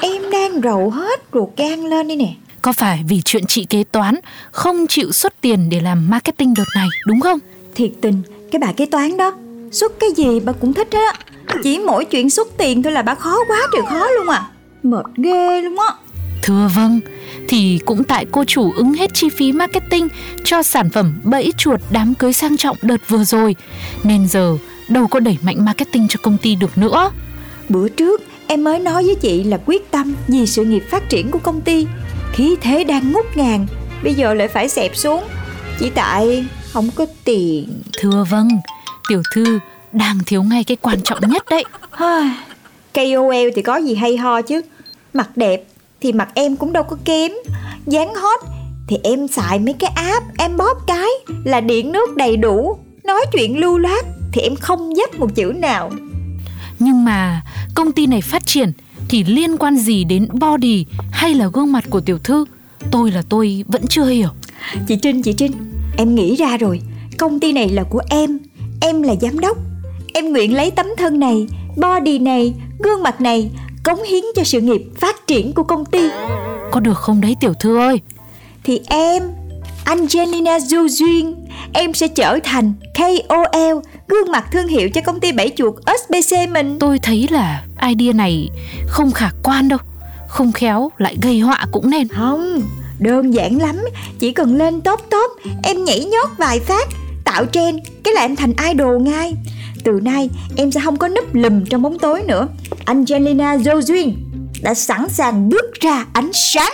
Em 0.00 0.30
đang 0.30 0.60
rầu 0.62 0.90
hết 0.90 1.20
ruột 1.32 1.48
gan 1.56 1.80
lên 1.80 2.08
đi 2.08 2.16
nè 2.16 2.34
Có 2.68 2.72
phải 2.72 3.04
vì 3.08 3.22
chuyện 3.24 3.46
chị 3.46 3.64
kế 3.64 3.84
toán 3.92 4.14
không 4.50 4.86
chịu 4.86 5.12
xuất 5.12 5.40
tiền 5.40 5.70
để 5.70 5.80
làm 5.80 6.10
marketing 6.10 6.54
đợt 6.54 6.64
này, 6.76 6.88
đúng 7.06 7.20
không? 7.20 7.38
Thiệt 7.74 7.90
tình 8.00 8.22
cái 8.52 8.60
bà 8.60 8.72
kế 8.72 8.86
toán 8.86 9.16
đó 9.16 9.32
Xuất 9.72 9.92
cái 10.00 10.10
gì 10.16 10.40
bà 10.40 10.52
cũng 10.52 10.74
thích 10.74 10.88
hết 10.92 11.12
á 11.46 11.54
Chỉ 11.62 11.78
mỗi 11.78 12.04
chuyện 12.04 12.30
xuất 12.30 12.48
tiền 12.58 12.82
thôi 12.82 12.92
là 12.92 13.02
bà 13.02 13.14
khó 13.14 13.36
quá 13.48 13.58
trời 13.72 13.82
khó 13.90 14.08
luôn 14.10 14.28
à 14.28 14.50
Mệt 14.82 15.04
ghê 15.16 15.62
luôn 15.62 15.78
á 15.78 15.94
Thưa 16.42 16.68
vâng, 16.76 17.00
thì 17.48 17.80
cũng 17.84 18.04
tại 18.04 18.26
cô 18.32 18.44
chủ 18.44 18.72
ứng 18.72 18.92
hết 18.92 19.14
chi 19.14 19.28
phí 19.28 19.52
marketing 19.52 20.08
cho 20.44 20.62
sản 20.62 20.90
phẩm 20.90 21.20
bẫy 21.24 21.52
chuột 21.58 21.80
đám 21.90 22.14
cưới 22.14 22.32
sang 22.32 22.56
trọng 22.56 22.76
đợt 22.82 23.08
vừa 23.08 23.24
rồi, 23.24 23.56
nên 24.04 24.28
giờ 24.28 24.56
đâu 24.88 25.06
có 25.06 25.20
đẩy 25.20 25.38
mạnh 25.42 25.64
marketing 25.64 26.08
cho 26.08 26.18
công 26.22 26.36
ty 26.38 26.54
được 26.54 26.78
nữa. 26.78 27.10
Bữa 27.68 27.88
trước 27.88 28.22
em 28.46 28.64
mới 28.64 28.78
nói 28.78 29.04
với 29.04 29.14
chị 29.14 29.44
là 29.44 29.58
quyết 29.66 29.90
tâm 29.90 30.14
vì 30.28 30.46
sự 30.46 30.64
nghiệp 30.64 30.84
phát 30.90 31.08
triển 31.08 31.30
của 31.30 31.38
công 31.38 31.60
ty 31.60 31.86
Khí 32.38 32.56
thế 32.60 32.84
đang 32.84 33.12
ngút 33.12 33.24
ngàn. 33.34 33.66
Bây 34.02 34.14
giờ 34.14 34.34
lại 34.34 34.48
phải 34.48 34.68
xẹp 34.68 34.96
xuống. 34.96 35.24
Chỉ 35.78 35.90
tại 35.90 36.44
không 36.72 36.90
có 36.94 37.06
tiền. 37.24 37.82
Thưa 37.98 38.24
vâng, 38.30 38.48
tiểu 39.08 39.22
thư 39.34 39.58
đang 39.92 40.18
thiếu 40.26 40.42
ngay 40.42 40.64
cái 40.64 40.76
quan 40.82 41.02
trọng 41.02 41.18
nhất 41.20 41.44
đấy. 41.50 41.64
KOL 42.94 43.48
thì 43.54 43.62
có 43.62 43.76
gì 43.76 43.94
hay 43.94 44.16
ho 44.16 44.42
chứ? 44.42 44.60
Mặt 45.14 45.36
đẹp 45.36 45.64
thì 46.00 46.12
mặt 46.12 46.28
em 46.34 46.56
cũng 46.56 46.72
đâu 46.72 46.82
có 46.82 46.96
kém. 47.04 47.32
Dáng 47.86 48.14
hot 48.14 48.40
thì 48.88 48.96
em 49.02 49.28
xài 49.28 49.58
mấy 49.58 49.74
cái 49.78 49.90
app 49.94 50.26
Em 50.38 50.56
bóp 50.56 50.74
cái 50.86 51.08
là 51.44 51.60
điện 51.60 51.92
nước 51.92 52.16
đầy 52.16 52.36
đủ. 52.36 52.78
Nói 53.04 53.26
chuyện 53.32 53.58
lưu 53.58 53.78
loát 53.78 54.04
thì 54.32 54.42
em 54.42 54.56
không 54.56 54.96
dắt 54.96 55.14
một 55.14 55.34
chữ 55.34 55.52
nào. 55.56 55.90
Nhưng 56.78 57.04
mà 57.04 57.42
công 57.74 57.92
ty 57.92 58.06
này 58.06 58.20
phát 58.20 58.46
triển 58.46 58.72
thì 59.08 59.24
liên 59.24 59.56
quan 59.56 59.76
gì 59.76 60.04
đến 60.04 60.28
body 60.40 60.86
hay 61.10 61.34
là 61.34 61.48
gương 61.52 61.72
mặt 61.72 61.84
của 61.90 62.00
tiểu 62.00 62.18
thư? 62.18 62.44
Tôi 62.90 63.10
là 63.10 63.22
tôi 63.28 63.64
vẫn 63.68 63.86
chưa 63.86 64.04
hiểu. 64.04 64.28
Chị 64.86 64.96
Trinh, 64.96 65.22
chị 65.22 65.32
Trinh 65.32 65.52
Em 65.96 66.14
nghĩ 66.14 66.36
ra 66.36 66.56
rồi 66.56 66.80
Công 67.18 67.40
ty 67.40 67.52
này 67.52 67.68
là 67.68 67.82
của 67.82 68.02
em 68.10 68.38
Em 68.80 69.02
là 69.02 69.14
giám 69.20 69.38
đốc 69.38 69.58
Em 70.14 70.32
nguyện 70.32 70.54
lấy 70.54 70.70
tấm 70.70 70.86
thân 70.98 71.20
này 71.20 71.46
Body 71.76 72.18
này 72.18 72.54
Gương 72.78 73.02
mặt 73.02 73.20
này 73.20 73.50
Cống 73.84 74.02
hiến 74.02 74.24
cho 74.36 74.44
sự 74.44 74.60
nghiệp 74.60 74.82
phát 74.96 75.26
triển 75.26 75.52
của 75.52 75.62
công 75.62 75.84
ty 75.84 76.08
Có 76.70 76.80
được 76.80 76.98
không 76.98 77.20
đấy 77.20 77.36
tiểu 77.40 77.52
thư 77.60 77.78
ơi? 77.78 78.00
Thì 78.64 78.80
em 78.86 79.22
Angelina 79.84 80.60
Du 80.60 80.88
Duyên 80.88 81.34
Em 81.72 81.94
sẽ 81.94 82.08
trở 82.08 82.38
thành 82.44 82.72
KOL 82.94 83.78
Gương 84.08 84.32
mặt 84.32 84.44
thương 84.52 84.68
hiệu 84.68 84.90
cho 84.90 85.00
công 85.00 85.20
ty 85.20 85.32
bảy 85.32 85.50
chuột 85.56 85.74
SBC 85.86 86.48
mình 86.50 86.78
Tôi 86.78 86.98
thấy 86.98 87.28
là 87.30 87.62
idea 87.88 88.12
này 88.12 88.48
không 88.86 89.12
khả 89.12 89.30
quan 89.42 89.68
đâu. 89.68 89.78
Không 90.28 90.52
khéo 90.52 90.90
lại 90.98 91.16
gây 91.22 91.40
họa 91.40 91.66
cũng 91.72 91.90
nên. 91.90 92.08
Không 92.08 92.62
Đơn 92.98 93.34
giản 93.34 93.58
lắm 93.58 93.76
Chỉ 94.18 94.32
cần 94.32 94.56
lên 94.56 94.80
top 94.80 95.00
top 95.10 95.30
Em 95.62 95.84
nhảy 95.84 96.04
nhót 96.04 96.38
vài 96.38 96.60
phát 96.60 96.88
Tạo 97.24 97.46
trend 97.46 97.78
Cái 98.04 98.14
là 98.14 98.20
em 98.20 98.36
thành 98.36 98.52
idol 98.68 99.02
ngay 99.02 99.34
Từ 99.84 100.00
nay 100.02 100.30
em 100.56 100.72
sẽ 100.72 100.80
không 100.84 100.96
có 100.96 101.08
núp 101.08 101.34
lùm 101.34 101.64
trong 101.64 101.82
bóng 101.82 101.98
tối 101.98 102.22
nữa 102.26 102.48
Angelina 102.84 103.56
Jo 103.56 103.80
Duyên 103.80 104.16
Đã 104.62 104.74
sẵn 104.74 105.08
sàng 105.08 105.48
bước 105.48 105.74
ra 105.80 106.06
ánh 106.12 106.30
sáng 106.32 106.72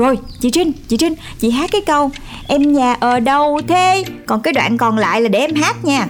Rồi 0.00 0.18
chị 0.40 0.50
Trinh 0.50 0.72
Chị 0.88 0.96
Trinh 0.96 1.14
Chị 1.38 1.50
hát 1.50 1.70
cái 1.72 1.80
câu 1.80 2.10
Em 2.48 2.72
nhà 2.72 2.96
ở 3.00 3.20
đâu 3.20 3.60
thế? 3.68 4.04
Còn 4.26 4.42
cái 4.42 4.52
đoạn 4.52 4.76
còn 4.76 4.98
lại 4.98 5.20
là 5.20 5.28
để 5.28 5.38
em 5.38 5.54
hát 5.54 5.84
nha. 5.84 6.06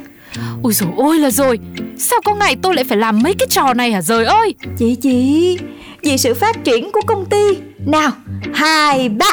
Ôi 0.62 0.72
dồi 0.72 0.88
ôi 0.96 1.18
là 1.18 1.31
rồi. 1.31 1.59
Sao 1.98 2.20
có 2.24 2.35
ngày 2.35 2.57
tôi 2.62 2.74
lại 2.74 2.85
phải 2.85 2.98
làm 2.98 3.22
mấy 3.22 3.35
cái 3.35 3.48
trò 3.50 3.74
này 3.74 3.92
hả 3.92 4.03
rời 4.03 4.24
ơi? 4.24 4.55
Chị 4.79 4.94
chị 4.94 5.59
Vì 6.03 6.18
sự 6.18 6.35
phát 6.35 6.64
triển 6.64 6.90
của 6.92 7.00
công 7.07 7.26
ty. 7.26 7.42
Nào 7.87 8.11
Hai 8.55 9.09
ba. 9.09 9.33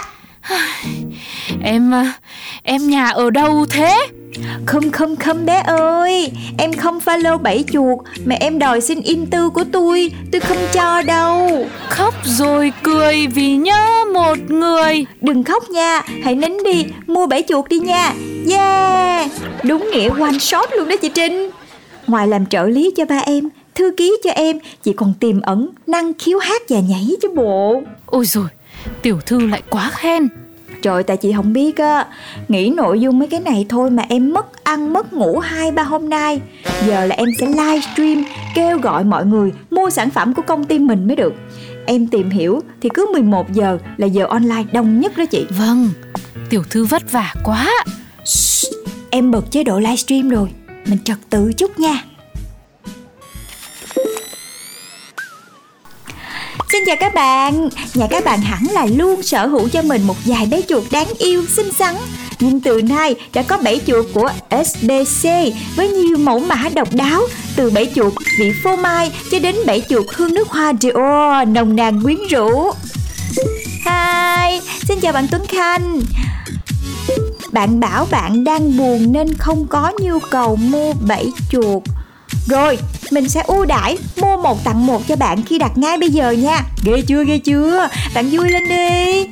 Em 1.64 1.94
em 2.64 2.90
nhà 2.90 3.06
ở 3.06 3.30
đâu 3.30 3.66
thế 3.70 4.08
Không 4.66 4.92
không 4.92 5.16
không 5.16 5.46
bé 5.46 5.64
ơi 5.68 6.32
Em 6.58 6.74
không 6.74 7.00
follow 7.06 7.38
bảy 7.38 7.64
chuột 7.74 8.00
Mà 8.26 8.36
em 8.40 8.60
đòi 8.60 8.82
xin 8.82 9.02
in 9.02 9.26
tư 9.26 9.50
của 9.50 9.64
tôi. 9.72 10.12
Tôi 10.32 10.42
không 10.42 10.58
cho 10.74 11.02
đâu. 11.02 11.66
Khóc 11.90 12.14
rồi 12.24 12.74
cười 12.84 13.28
vì 13.28 13.56
nhớ 13.56 14.06
một 14.14 14.38
người. 14.48 15.06
Đừng 15.22 15.44
khóc 15.44 15.70
nha 15.70 16.02
Hãy 16.24 16.36
nín 16.36 16.58
đi 16.64 16.86
Mua 17.08 17.28
bảy 17.28 17.44
chuột 17.48 17.70
đi 17.70 17.80
nha. 17.80 18.14
Yeah. 18.50 19.32
Đúng 19.64 19.90
nghĩa 19.92 20.10
one 20.10 20.40
shot 20.40 20.70
luôn 20.78 20.90
đó 20.90 20.96
chị 21.02 21.10
Trinh. 21.10 21.50
Ngoài 22.08 22.28
làm 22.28 22.46
trợ 22.46 22.64
lý 22.64 22.92
cho 22.98 23.06
ba 23.06 23.18
em 23.18 23.50
Thư 23.76 23.92
ký 23.98 24.18
cho 24.24 24.30
em 24.30 24.60
Chị 24.84 24.94
còn 24.94 25.14
tiềm 25.20 25.42
ẩn 25.42 25.70
năng 25.88 26.14
khiếu 26.14 26.40
hát 26.40 26.62
và 26.70 26.80
nhảy 26.80 27.10
chứ 27.22 27.28
bộ. 27.36 27.82
Ôi 28.06 28.26
rồi 28.26 28.48
Tiểu 29.02 29.20
thư 29.26 29.48
lại 29.48 29.62
quá 29.70 29.92
khen 29.94 30.28
Trời 30.88 31.04
tại 31.04 31.18
chị 31.18 31.34
không 31.36 31.54
biết 31.54 31.78
á. 31.78 32.06
Nghĩ 32.48 32.70
nội 32.70 33.00
dung 33.00 33.20
mấy 33.20 33.28
cái 33.28 33.40
này 33.40 33.66
thôi 33.70 33.90
mà 33.90 34.04
em 34.10 34.34
mất 34.34 34.64
ăn 34.64 34.94
mất 34.94 35.14
ngủ 35.14 35.40
hai 35.40 35.72
ba 35.72 35.84
hôm 35.84 36.10
nay. 36.10 36.42
Giờ 36.88 37.06
là 37.06 37.16
em 37.16 37.28
sẽ 37.40 37.48
livestream 37.48 38.24
Kêu 38.56 38.78
gọi 38.80 39.04
mọi 39.04 39.26
người 39.26 39.52
mua 39.72 39.90
sản 39.90 40.10
phẩm 40.10 40.34
của 40.34 40.42
công 40.42 40.64
ty 40.64 40.80
mình 40.80 41.08
mới 41.08 41.16
được. 41.16 41.34
Em 41.86 42.08
tìm 42.08 42.30
hiểu 42.30 42.62
thì 42.82 42.90
cứ 42.94 43.10
11 43.14 43.54
giờ 43.54 43.78
là 43.98 44.08
giờ 44.08 44.26
online 44.26 44.64
đông 44.72 45.00
nhất 45.00 45.18
đó 45.18 45.26
chị. 45.26 45.46
Vâng 45.50 45.90
Tiểu 46.50 46.64
thư 46.70 46.86
vất 46.86 47.12
vả 47.12 47.34
quá. 47.44 47.72
Em 49.10 49.32
bật 49.32 49.52
chế 49.52 49.64
độ 49.64 49.80
livestream 49.80 50.30
rồi. 50.30 50.50
Mình 50.86 51.00
trật 51.04 51.18
tự 51.30 51.54
chút 51.58 51.80
nha 51.80 52.04
Xin 56.78 56.86
chào 56.86 56.96
các 57.00 57.14
bạn. 57.14 57.70
Nhà 57.94 58.08
các 58.10 58.26
bạn 58.26 58.42
hẳn 58.42 58.64
là 58.72 58.86
luôn 58.86 59.24
sở 59.24 59.48
hữu 59.48 59.70
cho 59.70 59.82
mình 59.82 60.04
một 60.04 60.16
vài 60.26 60.46
bé 60.46 60.62
chuột 60.62 60.84
đáng 60.92 61.08
yêu, 61.18 61.44
xinh 61.56 61.72
xắn. 61.72 61.96
Nhưng 62.40 62.62
từ 62.62 62.82
nay 62.82 63.16
đã 63.34 63.42
có 63.42 63.58
bảy 63.58 63.80
chuột 63.88 64.06
của 64.14 64.30
SBC 64.66 65.30
Với 65.76 65.90
nhiều 65.90 66.18
mẫu 66.18 66.40
mã 66.40 66.70
độc 66.76 66.88
đáo 66.94 67.22
Từ 67.56 67.70
bảy 67.70 67.92
chuột 67.96 68.14
vị 68.40 68.54
phô 68.64 68.76
mai 68.76 69.12
cho 69.32 69.40
đến 69.40 69.56
bảy 69.66 69.84
chuột 69.90 70.06
hương 70.16 70.34
nước 70.34 70.48
hoa 70.48 70.74
Dior 70.82 71.48
nồng 71.48 71.76
nàn 71.76 72.04
quyến 72.04 72.18
rũ. 72.30 72.72
Hi, 73.86 74.60
xin 74.88 75.00
chào 75.00 75.14
bạn 75.14 75.28
Tuấn 75.32 75.46
Khanh. 75.48 76.02
Bạn 77.52 77.80
bảo 77.80 78.08
bạn 78.12 78.44
đang 78.44 78.78
buồn 78.78 79.12
nên 79.12 79.34
không 79.34 79.68
có 79.68 79.92
nhu 80.00 80.20
cầu 80.20 80.56
mua 80.56 80.94
bảy 81.08 81.26
chuột. 81.52 81.84
Rồi, 82.48 82.78
mình 83.12 83.30
sẽ 83.30 83.44
ưu 83.48 83.66
đãi 83.66 83.98
mua 84.22 84.38
một 84.38 84.64
tặng 84.64 84.86
một 84.86 85.02
cho 85.08 85.16
bạn 85.16 85.44
khi 85.44 85.58
đặt 85.58 85.78
ngay 85.78 85.98
bây 85.98 86.10
giờ 86.10 86.32
nha. 86.32 86.62
Ghê 86.84 87.02
chưa, 87.08 87.24
ghê 87.24 87.38
chưa? 87.38 87.88
Bạn 88.14 88.30
vui 88.30 88.50
lên 88.50 88.70
đi. 88.70 89.26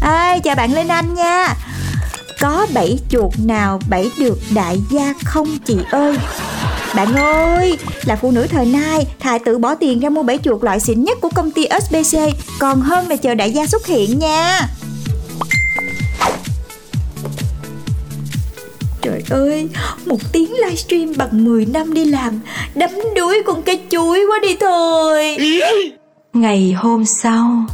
Ai, 0.00 0.40
chào 0.40 0.54
bạn 0.54 0.74
Linh 0.74 0.88
Anh 0.88 1.14
nha. 1.14 1.54
Có 2.40 2.66
bảy 2.74 2.98
chuột 3.10 3.32
nào 3.44 3.80
bảy 3.88 4.10
được 4.18 4.38
đại 4.54 4.78
gia 4.90 5.14
không 5.24 5.58
chị 5.58 5.76
ơi? 5.90 6.16
Bạn 6.94 7.14
ơi, 7.16 7.78
là 8.04 8.16
phụ 8.16 8.30
nữ 8.30 8.46
thời 8.46 8.66
nay, 8.66 9.06
thà 9.20 9.38
tự 9.38 9.58
bỏ 9.58 9.74
tiền 9.74 10.00
ra 10.00 10.08
mua 10.10 10.22
bảy 10.22 10.38
chuột 10.38 10.64
loại 10.64 10.80
xịn 10.80 11.04
nhất 11.04 11.18
của 11.20 11.30
công 11.34 11.50
ty 11.50 11.66
SBC 11.82 12.18
Còn 12.58 12.80
hơn 12.80 13.08
là 13.08 13.16
chờ 13.16 13.34
đại 13.34 13.50
gia 13.50 13.66
xuất 13.66 13.86
hiện 13.86 14.18
nha 14.18 14.68
Trời 19.02 19.22
ơi, 19.30 19.68
một 20.06 20.18
tiếng 20.32 20.52
livestream 20.52 21.12
bằng 21.16 21.44
10 21.44 21.66
năm 21.66 21.94
đi 21.94 22.04
làm 22.04 22.40
đấm 22.74 22.90
đuối 23.16 23.42
con 23.46 23.62
cái 23.62 23.80
chuối 23.90 24.26
quá 24.28 24.38
đi 24.42 24.56
thôi. 24.60 25.36
Ngày 26.32 26.72
hôm 26.72 27.04
sau. 27.04 27.64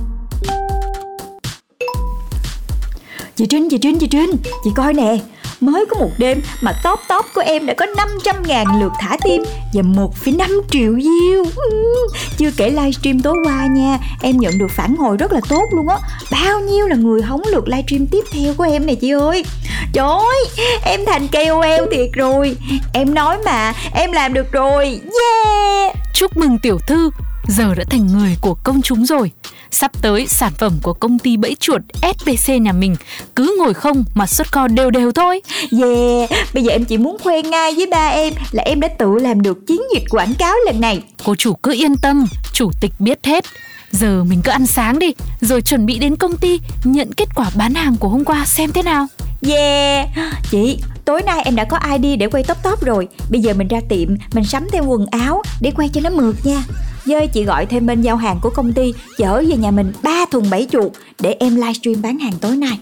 Chị 3.37 3.47
Trinh, 3.47 3.69
chị 3.71 3.79
Trinh, 3.79 3.99
chị 3.99 4.07
Trinh 4.11 4.31
Chị 4.65 4.71
coi 4.77 4.95
nè. 4.95 5.19
Mới 5.67 5.85
có 5.91 5.99
một 5.99 6.11
đêm 6.19 6.43
mà 6.61 6.73
top 6.83 7.01
top 7.09 7.27
của 7.35 7.41
em 7.41 7.67
đã 7.67 7.75
có 7.75 7.87
500 7.87 8.37
ngàn 8.47 8.81
lượt 8.81 8.93
thả 9.01 9.17
tim 9.25 9.43
Và 9.75 9.83
1,5 9.83 10.63
triệu 10.71 10.93
view. 10.93 11.45
Ừ, 11.57 12.09
chưa 12.37 12.51
kể 12.57 12.71
livestream 12.71 13.21
tối 13.21 13.37
qua 13.45 13.67
nha. 13.67 13.99
Em 14.23 14.37
nhận 14.37 14.59
được 14.59 14.71
phản 14.71 14.97
hồi 14.97 15.17
rất 15.17 15.33
là 15.33 15.41
tốt 15.49 15.65
luôn 15.73 15.89
á. 15.89 15.97
Bao 16.33 16.61
nhiêu 16.61 16.87
là 16.87 16.97
người 16.97 17.23
hóng 17.23 17.43
lượt 17.53 17.69
livestream 17.69 18.07
tiếp 18.07 18.25
theo 18.33 18.55
của 18.55 18.65
em 18.65 18.87
này 18.87 18.97
chị 18.97 19.11
ơi? 19.11 19.45
Trời 19.93 20.07
ơi, 20.07 20.67
em 20.85 21.01
thành 21.07 21.29
KOL 21.29 21.93
thiệt 21.93 22.11
rồi. 22.13 22.57
Em 22.93 23.15
nói 23.15 23.39
mà, 23.45 23.73
em 23.95 24.13
làm 24.13 24.35
được 24.35 24.53
rồi. 24.53 24.85
Yeah! 24.85 25.97
Chúc 26.15 26.37
mừng 26.37 26.59
tiểu 26.59 26.79
thư, 26.87 27.11
giờ 27.49 27.75
đã 27.77 27.85
thành 27.91 28.07
người 28.07 28.37
của 28.41 28.55
công 28.65 28.83
chúng 28.83 29.07
rồi. 29.07 29.31
Sắp 29.71 30.03
tới 30.03 30.27
sản 30.27 30.53
phẩm 30.59 30.79
của 30.83 30.93
công 30.93 31.19
ty 31.19 31.37
bẫy 31.37 31.55
chuột 31.61 31.83
SPC 32.19 32.51
nhà 32.61 32.73
mình 32.73 32.97
cứ 33.37 33.57
ngồi 33.59 33.75
không 33.75 34.05
mà 34.15 34.27
xuất 34.27 34.53
kho 34.53 34.69
đều 34.69 34.91
đều 34.91 35.13
thôi. 35.13 35.43
Yeah, 35.83 36.31
bây 36.55 36.63
giờ 36.63 36.71
em 36.71 36.85
chỉ 36.85 36.99
muốn 36.99 37.17
khoe 37.23 37.43
ngay 37.43 37.75
với 37.75 37.87
ba 37.87 38.07
em 38.09 38.35
là 38.53 38.63
em 38.63 38.81
đã 38.81 38.89
tự 38.89 39.15
làm 39.15 39.43
được 39.43 39.67
chiến 39.67 39.81
dịch 39.95 40.05
quảng 40.11 40.35
cáo 40.35 40.55
lần 40.67 40.81
này 40.81 41.03
Cô 41.25 41.35
chủ 41.35 41.55
cứ 41.55 41.73
yên 41.73 41.97
tâm, 41.97 42.27
chủ 42.53 42.71
tịch 42.81 42.93
biết 42.99 43.19
hết. 43.25 43.45
Giờ 43.91 44.25
mình 44.25 44.43
cứ 44.45 44.51
ăn 44.51 44.67
sáng 44.67 44.99
đi, 44.99 45.13
rồi 45.41 45.63
chuẩn 45.63 45.87
bị 45.87 45.99
đến 45.99 46.17
công 46.17 46.37
ty 46.37 46.61
nhận 46.85 47.13
kết 47.13 47.29
quả 47.35 47.51
bán 47.55 47.75
hàng 47.75 47.97
của 47.97 48.09
hôm 48.09 48.25
qua 48.25 48.45
xem 48.47 48.73
thế 48.73 48.83
nào. 48.83 49.07
Yeah. 49.49 50.09
Chị, 50.51 50.79
tối 51.05 51.23
nay 51.23 51.43
em 51.45 51.57
đã 51.57 51.65
có 51.65 51.79
ID 51.93 52.19
để 52.19 52.29
quay 52.29 52.45
top 52.45 52.57
top 52.63 52.85
rồi. 52.85 53.09
Bây 53.31 53.41
giờ 53.41 53.55
mình 53.55 53.69
ra 53.69 53.81
tiệm, 53.89 54.09
mình 54.35 54.45
sắm 54.45 54.67
thêm 54.73 54.87
quần 54.87 55.07
áo 55.07 55.43
để 55.61 55.73
quay 55.77 55.89
cho 55.89 56.01
nó 56.05 56.11
mượt 56.11 56.37
nha. 56.45 56.63
Dơi 57.05 57.27
chị 57.27 57.45
gọi 57.45 57.67
thêm 57.67 57.87
bên 57.87 58.03
giao 58.03 58.17
hàng 58.17 58.39
của 58.43 58.51
công 58.51 58.73
ty 58.73 58.95
Chở 59.19 59.43
về 59.49 59.57
nhà 59.57 59.71
mình 59.71 59.93
3 60.03 60.27
thùng 60.31 60.51
bảy 60.51 60.67
chuột 60.71 60.93
Để 61.21 61.37
em 61.41 61.57
livestream 61.57 62.03
bán 62.03 62.19
hàng 62.19 62.33
tối 62.41 62.57
nay. 62.57 62.79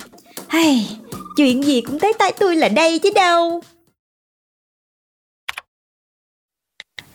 Hey, 0.48 0.87
Chuyện 1.37 1.64
gì 1.64 1.81
cũng 1.81 1.98
tới 1.98 2.12
tay 2.18 2.33
tôi 2.38 2.57
là 2.57 2.68
đây 2.68 2.98
chứ 2.98 3.11
đâu. 3.14 3.61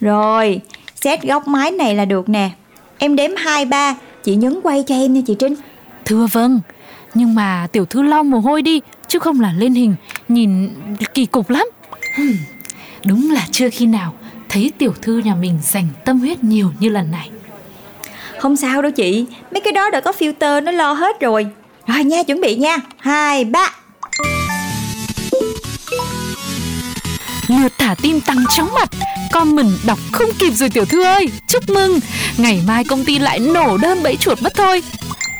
Rồi, 0.02 0.62
set 0.96 1.24
góc 1.24 1.48
máy 1.48 1.72
này 1.72 1.96
là 1.96 2.06
được 2.06 2.30
nè. 2.30 2.50
Em 2.98 3.16
đếm 3.16 3.32
2, 3.38 3.66
3 3.66 3.96
Chị 4.24 4.36
nhấn 4.36 4.60
quay 4.64 4.84
cho 4.88 4.96
em 4.96 5.14
nha 5.14 5.22
chị 5.28 5.36
Trinh. 5.40 5.56
Thưa 6.06 6.28
vâng, 6.32 6.60
nhưng 7.14 7.36
mà 7.36 7.68
tiểu 7.72 7.86
thư 7.86 8.02
lau 8.02 8.24
mồ 8.24 8.40
hôi 8.40 8.62
đi, 8.62 8.82
chứ 9.10 9.20
không 9.20 9.40
là 9.40 9.54
lên 9.54 9.74
hình 9.74 9.96
nhìn 10.28 10.70
kỳ 11.14 11.26
cục 11.26 11.50
lắm. 11.50 11.68
Đúng 13.06 13.32
là 13.32 13.48
chưa 13.52 13.70
khi 13.70 13.86
nào 13.86 14.14
thấy 14.50 14.72
tiểu 14.78 14.94
thư 15.02 15.18
nhà 15.18 15.36
mình 15.36 15.60
dành 15.64 15.88
tâm 16.06 16.20
huyết 16.20 16.44
nhiều 16.44 16.72
như 16.80 16.90
lần 16.90 17.12
này. 17.12 17.30
Không 18.40 18.56
sao 18.56 18.82
đâu 18.82 18.92
chị 18.92 19.26
Mấy 19.52 19.62
cái 19.62 19.74
đó 19.74 19.90
đã 19.90 20.02
có 20.02 20.12
filter 20.20 20.64
nó 20.64 20.72
lo 20.72 20.94
hết 20.94 21.20
rồi. 21.20 21.48
Rồi 21.88 22.04
nha 22.04 22.24
chuẩn 22.24 22.42
bị 22.42 22.56
nha. 22.56 22.78
Hai 22.98 23.46
ba. 23.46 23.76
Lượt 27.48 27.74
thả 27.78 27.96
tim 28.02 28.22
tăng 28.22 28.46
chóng 28.50 28.70
mặt 28.74 28.90
Comment 29.32 29.72
đọc 29.86 30.00
không 30.12 30.30
kịp 30.40 30.52
rồi 30.52 30.70
tiểu 30.70 30.86
thư 30.86 31.04
ơi. 31.04 31.30
Chúc 31.48 31.70
mừng 31.70 32.00
Ngày 32.38 32.62
mai 32.68 32.84
công 32.84 33.06
ty 33.06 33.20
lại 33.20 33.40
nổ 33.40 33.78
đơn 33.78 34.04
bẫy 34.04 34.16
chuột 34.16 34.42
mất 34.42 34.54
thôi 34.56 34.84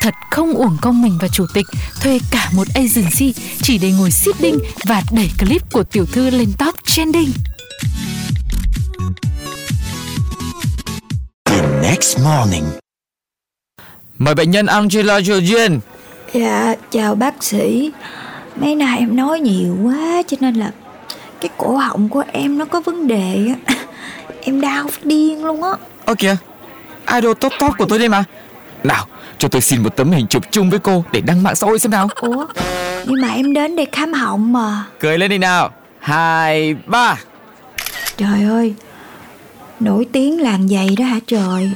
Thật 0.02 0.14
không 0.32 0.54
uổng 0.54 0.78
công 0.82 1.02
mình 1.02 1.18
và 1.22 1.28
chủ 1.28 1.46
tịch 1.54 1.66
Thuê 2.02 2.20
cả 2.32 2.50
một 2.56 2.68
agency 2.74 3.34
Chỉ 3.62 3.78
để 3.78 3.92
ngồi 3.92 4.12
seeding 4.12 4.60
Và 4.86 5.02
đẩy 5.12 5.32
clip 5.40 5.72
của 5.72 5.84
tiểu 5.84 6.06
thư 6.06 6.30
lên 6.30 6.54
top 6.58 6.76
trending 6.86 7.30
The 11.46 11.62
next 11.82 12.18
morning. 12.20 12.64
Mời 14.18 14.36
bệnh 14.36 14.52
nhân 14.52 14.66
Angela 14.66 15.20
Georgian. 15.20 15.80
Dạ 16.34 16.76
chào 16.92 17.16
bác 17.16 17.44
sĩ 17.44 17.92
Mấy 18.56 18.76
nay 18.76 19.00
em 19.00 19.16
nói 19.16 19.40
nhiều 19.40 19.78
quá 19.84 20.22
Cho 20.28 20.38
nên 20.40 20.56
là 20.56 20.72
Cái 21.42 21.50
cổ 21.58 21.76
họng 21.76 22.10
của 22.10 22.24
em 22.32 22.58
nó 22.58 22.66
có 22.66 22.82
vấn 22.82 23.08
đề 23.08 23.48
á 23.68 23.76
Em 24.42 24.62
đau 24.62 24.88
phát 24.88 25.06
điên 25.06 25.46
luôn 25.46 25.64
á 25.64 25.72
Ơ 26.06 26.16
kìa, 26.16 26.36
idol 27.16 27.34
top 27.40 27.54
top 27.60 27.72
của 27.78 27.86
tôi 27.86 28.00
đây 28.00 28.10
mà. 28.10 28.24
Nào, 28.84 29.06
cho 29.38 29.48
tôi 29.48 29.62
xin 29.62 29.84
một 29.84 29.96
tấm 29.96 30.12
hình 30.12 30.28
chụp 30.28 30.44
chung 30.52 30.70
với 30.70 30.80
cô 30.80 31.04
để 31.12 31.22
đăng 31.22 31.44
mạng 31.44 31.56
xã 31.56 31.68
hội 31.68 31.80
xem 31.80 31.92
nào. 31.92 32.10
Ủa 32.22 32.46
Nhưng 33.06 33.22
mà 33.22 33.28
em 33.28 33.54
đến 33.54 33.76
để 33.76 33.86
khám 33.92 34.14
họng 34.14 34.54
mà 34.54 34.84
Cười 35.00 35.18
lên 35.18 35.30
đi 35.30 35.38
nào. 35.38 35.70
Hai, 36.00 36.76
ba. 36.86 37.16
Trời 38.18 38.44
ơi 38.50 38.74
Nổi 39.80 40.06
tiếng 40.12 40.42
làng 40.42 40.68
giày 40.68 40.96
đó 41.00 41.06
hả 41.06 41.20
trời 41.28 41.72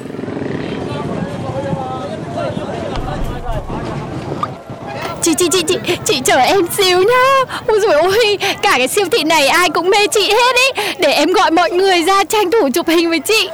Chị 5.21 5.33
chị 5.37 5.47
chị 5.51 5.63
chị 5.67 5.77
chị 6.05 6.21
chờ 6.25 6.37
em 6.37 6.67
xíu 6.77 6.97
nhá 6.97 7.53
Ôi 7.67 7.79
dồi 7.81 7.93
ôi 7.93 8.37
Cả 8.61 8.73
cái 8.77 8.87
siêu 8.87 9.05
thị 9.11 9.23
này 9.23 9.47
ai 9.47 9.69
cũng 9.69 9.89
mê 9.89 10.07
chị 10.11 10.29
hết 10.31 10.55
ý 10.55 10.83
Để 10.99 11.11
em 11.11 11.33
gọi 11.33 11.51
mọi 11.51 11.71
người 11.71 12.03
ra 12.03 12.23
tranh 12.23 12.51
thủ 12.51 12.69
chụp 12.73 12.87
hình 12.87 13.09
với 13.09 13.19
chị 13.19 13.49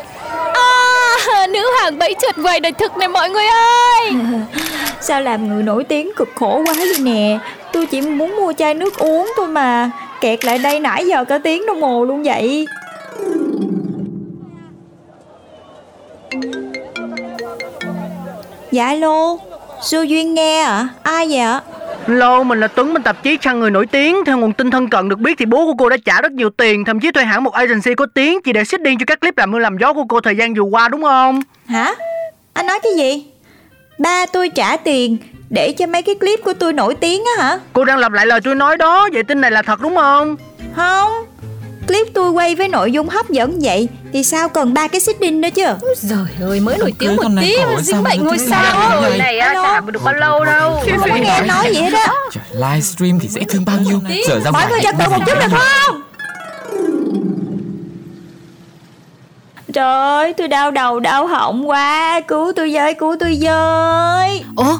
nữ 1.49 1.71
hoàng 1.79 1.97
bẫy 1.99 2.15
chuột 2.21 2.35
quầy 2.43 2.59
đời 2.59 2.71
thực 2.71 2.97
này 2.97 3.07
mọi 3.07 3.29
người 3.29 3.45
ơi. 3.45 4.11
Sao 5.01 5.21
làm 5.21 5.47
người 5.47 5.63
nổi 5.63 5.83
tiếng 5.83 6.11
cực 6.15 6.29
khổ 6.35 6.63
quá 6.65 6.73
vậy 6.77 6.99
nè? 6.99 7.39
Tôi 7.73 7.85
chỉ 7.85 8.01
muốn 8.01 8.35
mua 8.35 8.53
chai 8.53 8.73
nước 8.73 8.97
uống 8.97 9.31
thôi 9.37 9.47
mà. 9.47 9.91
Kẹt 10.21 10.45
lại 10.45 10.57
đây 10.57 10.79
nãy 10.79 11.07
giờ 11.07 11.23
cả 11.23 11.37
tiếng 11.37 11.65
đồng 11.65 11.81
hồ 11.81 12.05
luôn 12.05 12.23
vậy. 12.23 12.65
Dạ 18.71 18.85
alo 18.85 19.37
Sư 19.81 20.01
Duyên 20.01 20.33
nghe 20.33 20.61
ạ. 20.61 20.87
Ai 21.03 21.27
vậy 21.29 21.39
ạ? 21.39 21.61
Lô, 22.09 22.43
mình 22.43 22.59
là 22.59 22.67
Tuấn, 22.67 22.93
mình 22.93 23.03
tạp 23.03 23.23
chí 23.23 23.37
săn 23.41 23.59
người 23.59 23.71
nổi 23.71 23.85
tiếng. 23.85 24.25
Theo 24.25 24.37
nguồn 24.37 24.53
tin 24.53 24.71
thân 24.71 24.89
cận 24.89 25.09
được 25.09 25.19
biết 25.19 25.37
thì 25.37 25.45
bố 25.45 25.65
của 25.65 25.73
cô 25.77 25.89
đã 25.89 25.97
trả 26.05 26.21
rất 26.21 26.31
nhiều 26.31 26.49
tiền, 26.49 26.85
thậm 26.85 26.99
chí 26.99 27.11
thuê 27.11 27.23
hãng 27.23 27.43
một 27.43 27.53
agency 27.53 27.95
có 27.95 28.05
tiếng 28.13 28.41
chỉ 28.43 28.53
để 28.53 28.63
xích 28.63 28.81
điên 28.81 28.97
cho 28.99 29.03
các 29.07 29.21
clip 29.21 29.37
làm 29.37 29.51
mưa 29.51 29.59
làm 29.59 29.77
gió 29.77 29.93
của 29.93 30.03
cô 30.09 30.21
thời 30.21 30.35
gian 30.35 30.53
vừa 30.53 30.61
qua 30.61 30.89
đúng 30.89 31.01
không? 31.01 31.41
Hả 31.65 31.95
Anh 32.53 32.67
nói 32.67 32.79
cái 32.83 32.91
gì 32.97 33.25
Ba 33.99 34.25
tôi 34.25 34.49
trả 34.49 34.77
tiền 34.77 35.17
Để 35.49 35.71
cho 35.71 35.87
mấy 35.87 36.01
cái 36.01 36.15
clip 36.15 36.39
của 36.43 36.53
tôi 36.53 36.73
nổi 36.73 36.95
tiếng 36.95 37.23
á 37.37 37.43
hả 37.43 37.59
Cô 37.73 37.85
đang 37.85 37.97
lặp 37.97 38.11
lại 38.11 38.25
lời 38.25 38.39
tôi 38.43 38.55
nói 38.55 38.77
đó, 38.77 39.09
vậy 39.13 39.23
tin 39.23 39.41
này 39.41 39.51
là 39.51 39.61
thật 39.61 39.81
đúng 39.81 39.95
không? 39.95 40.35
Không 40.75 41.11
Clip 41.89 42.07
tôi 42.13 42.31
quay 42.31 42.55
với 42.55 42.67
nội 42.67 42.91
dung 42.91 43.09
hấp 43.09 43.29
dẫn 43.29 43.59
vậy 43.61 43.87
Thì 44.13 44.23
sao 44.23 44.49
cần 44.49 44.73
ba 44.73 44.87
cái 44.87 45.01
xích 45.01 45.19
đinh 45.19 45.41
nữa 45.41 45.49
chứ? 45.55 45.63
Trời 46.09 46.27
ơi 46.41 46.59
mới 46.59 46.77
nổi 46.77 46.93
tiếng 46.99 47.15
một 47.15 47.23
tí 47.41 47.57
mà 47.57 47.71
sao 47.71 47.81
dính 47.81 48.03
bệnh 48.03 48.23
ngôi 48.23 48.37
sao 48.37 49.01
rồi 49.01 49.17
này. 49.17 49.39
á, 49.39 49.47
Alo. 49.47 49.63
chả 49.63 49.81
được 49.91 50.03
bao 50.03 50.13
lâu 50.13 50.45
đâu. 50.45 50.83
Không 50.89 51.09
có 51.09 51.15
nghe 51.15 51.41
nói 51.41 51.71
vậy 51.73 51.91
đó. 51.91 52.13
Trời, 52.31 52.43
livestream 52.53 53.19
thì 53.19 53.27
dễ 53.27 53.43
thương 53.49 53.65
bao 53.65 53.77
nhiêu. 53.77 54.01
Giờ 54.27 54.39
ra 54.39 54.51
Mọi 54.51 54.61
ngoài. 54.61 54.67
người 54.69 54.79
trật 54.83 54.95
tự 54.99 55.09
một 55.09 55.19
chút 55.25 55.33
được 55.41 55.57
không? 55.57 56.01
Trời 59.73 59.93
ơi 59.93 60.33
tôi 60.37 60.47
đau 60.47 60.71
đầu 60.71 60.99
đau 60.99 61.27
họng 61.27 61.69
quá. 61.69 62.21
Cứu 62.27 62.51
tôi 62.55 62.73
với 62.73 62.93
cứu 62.93 63.15
tôi 63.19 63.37
với. 63.41 64.43
Ố, 64.55 64.77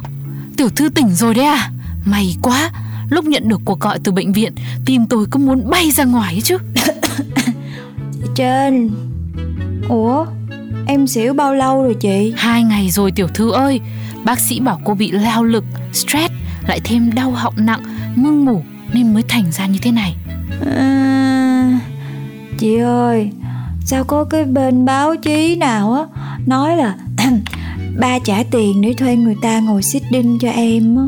tiểu 0.57 0.69
thư 0.75 0.89
tỉnh 0.89 1.15
rồi 1.15 1.33
đấy 1.33 1.45
à? 1.45 1.69
May 2.05 2.35
quá 2.41 2.69
Lúc 3.09 3.25
nhận 3.25 3.49
được 3.49 3.59
cuộc 3.65 3.79
gọi 3.79 3.99
từ 4.03 4.11
bệnh 4.11 4.33
viện 4.33 4.55
Tim 4.85 5.05
tôi 5.05 5.25
cứ 5.31 5.37
muốn 5.39 5.69
bay 5.69 5.91
ra 5.91 6.03
ngoài 6.03 6.33
ấy 6.47 6.59
Trên. 8.36 8.89
Ủa 9.89 10.25
Em 10.91 11.08
xỉu 11.08 11.34
bao 11.34 11.55
lâu 11.55 11.84
rồi 11.84 11.95
chị? 11.99 12.34
Hai 12.38 12.63
ngày 12.63 12.89
rồi 12.89 13.12
tiểu 13.12 13.27
thư 13.27 13.51
ơi. 13.51 13.82
Bác 14.25 14.39
sĩ 14.39 14.60
bảo 14.60 14.82
cô 14.86 14.93
bị 14.93 15.12
lao 15.12 15.43
lực, 15.43 15.63
stress 15.93 16.34
Lại 16.67 16.79
thêm 16.84 17.13
đau 17.13 17.32
họng 17.32 17.53
nặng, 17.58 17.82
mưng 18.15 18.45
mủ 18.45 18.62
Nên 18.93 19.13
mới 19.13 19.23
thành 19.27 19.51
ra 19.51 19.65
như 19.65 19.79
thế 19.82 19.91
này. 19.91 20.15
À, 20.75 21.79
Chị 22.58 22.77
ơi 22.77 23.32
Sao 23.86 24.03
có 24.03 24.23
cái 24.23 24.45
bên 24.45 24.86
báo 24.86 25.15
chí 25.15 25.55
nào 25.55 25.93
á 25.93 26.03
Nói 26.45 26.77
là 26.77 26.95
Ba 27.99 28.19
trả 28.19 28.43
tiền 28.51 28.82
để 28.82 28.93
thuê 28.93 29.15
người 29.15 29.36
ta 29.41 29.60
ngồi 29.60 29.84
xích 29.84 30.03
đinh 30.12 30.38
cho 30.41 30.49
em 30.49 30.97
á? 30.97 31.03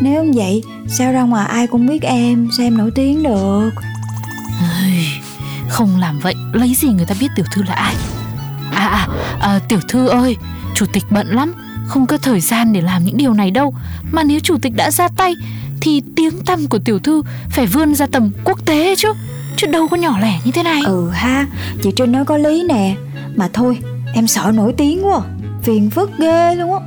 Nếu 0.00 0.22
không 0.22 0.32
vậy 0.32 0.62
Sao 0.88 1.12
ra 1.12 1.22
ngoài 1.22 1.46
ai 1.48 1.66
cũng 1.66 1.86
biết 1.86 2.02
em 2.02 2.48
Sao 2.56 2.66
em 2.66 2.76
nổi 2.78 2.90
tiếng 2.94 3.22
được 3.22 3.70
Không 5.72 6.00
làm 6.00 6.18
vậy 6.18 6.34
Lấy 6.52 6.74
gì 6.74 6.88
người 6.88 7.06
ta 7.06 7.14
biết 7.20 7.28
tiểu 7.36 7.44
thư 7.52 7.62
là 7.62 7.74
ai? 7.74 7.94
À 8.74 8.86
à, 8.86 9.08
à 9.40 9.60
tiểu 9.68 9.80
thư 9.88 10.08
ơi 10.08 10.36
Chủ 10.74 10.86
tịch 10.92 11.04
bận 11.10 11.26
lắm 11.26 11.52
Không 11.86 12.06
có 12.06 12.18
thời 12.18 12.40
gian 12.40 12.72
để 12.72 12.80
làm 12.80 13.04
những 13.04 13.16
điều 13.16 13.34
này 13.34 13.50
đâu. 13.50 13.74
Mà 14.12 14.22
nếu 14.22 14.40
chủ 14.40 14.58
tịch 14.62 14.72
đã 14.76 14.90
ra 14.90 15.08
tay 15.16 15.34
Thì 15.80 16.02
tiếng 16.16 16.44
tăm 16.44 16.66
của 16.66 16.78
tiểu 16.78 16.98
thư 16.98 17.22
Phải 17.50 17.66
vươn 17.66 17.94
ra 17.94 18.06
tầm 18.06 18.30
quốc 18.44 18.66
tế 18.66 18.94
chứ. 18.96 19.12
Chứ 19.56 19.66
đâu 19.66 19.88
có 19.88 19.96
nhỏ 19.96 20.18
lẻ 20.20 20.38
như 20.44 20.52
thế 20.52 20.62
này. 20.62 20.82
Ừ 20.86 21.10
ha 21.10 21.46
Chị 21.82 21.90
Trinh 21.96 22.12
nói 22.12 22.24
có 22.24 22.36
lý 22.36 22.64
nè. 22.68 22.94
Mà 23.34 23.48
thôi 23.52 23.78
em 24.14 24.26
sợ 24.26 24.52
nổi 24.54 24.74
tiếng 24.76 25.06
quá 25.06 25.20
Phiền 25.62 25.90
phức 25.90 26.10
ghê 26.18 26.54
luôn 26.54 26.72
á. 26.72 26.78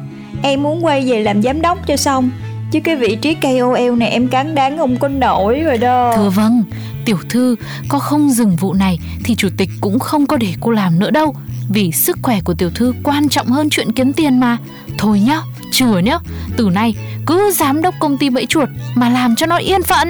Em 0.43 0.63
muốn 0.63 0.85
quay 0.85 1.11
về 1.11 1.23
làm 1.23 1.41
giám 1.41 1.61
đốc 1.61 1.87
cho 1.87 1.97
xong 1.97 2.29
Chứ 2.71 2.79
cái 2.83 2.95
vị 2.95 3.15
trí 3.15 3.35
KOL 3.35 3.97
này 3.97 4.09
em 4.09 4.27
cắn 4.27 4.55
đáng 4.55 4.77
không 4.77 4.97
có 4.97 5.07
nổi 5.07 5.59
rồi 5.59 5.77
đó. 5.77 6.13
Thưa 6.15 6.29
vâng 6.29 6.63
Tiểu 7.05 7.17
thư 7.29 7.55
có 7.89 7.99
không 7.99 8.29
dừng 8.29 8.55
vụ 8.55 8.73
này 8.73 8.99
thì 9.23 9.35
chủ 9.35 9.49
tịch 9.57 9.69
cũng 9.81 9.99
không 9.99 10.25
có 10.25 10.37
để 10.37 10.53
cô 10.59 10.71
làm 10.71 10.99
nữa 10.99 11.11
đâu. 11.11 11.35
Vì 11.69 11.91
sức 11.91 12.17
khỏe 12.21 12.41
của 12.41 12.53
tiểu 12.53 12.69
thư 12.75 12.93
quan 13.03 13.29
trọng 13.29 13.47
hơn 13.47 13.69
chuyện 13.69 13.91
kiếm 13.91 14.13
tiền 14.13 14.39
mà. 14.39 14.57
Thôi 14.97 15.19
nhá, 15.19 15.41
chừa 15.71 15.99
nhá 15.99 16.17
Từ 16.57 16.69
nay 16.69 16.95
cứ 17.25 17.51
giám 17.51 17.81
đốc 17.81 17.95
công 17.99 18.17
ty 18.17 18.29
bẫy 18.29 18.45
chuột 18.45 18.69
mà 18.95 19.09
làm 19.09 19.35
cho 19.35 19.45
nó 19.45 19.57
yên 19.57 19.83
phận. 19.83 20.09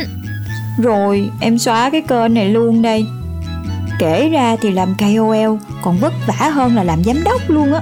Rồi 0.78 1.30
em 1.40 1.60
xóa 1.60 1.90
cái 1.90 2.02
kênh 2.02 2.34
này 2.34 2.50
luôn 2.50 2.82
đây. 2.82 3.06
Kể 4.00 4.30
ra 4.30 4.56
thì 4.62 4.72
làm 4.72 4.96
KOL 5.00 5.58
còn 5.82 5.98
vất 5.98 6.14
vả 6.28 6.50
hơn 6.50 6.76
là 6.76 6.84
làm 6.84 7.04
giám 7.04 7.24
đốc 7.24 7.50
luôn 7.50 7.74
á. 7.74 7.82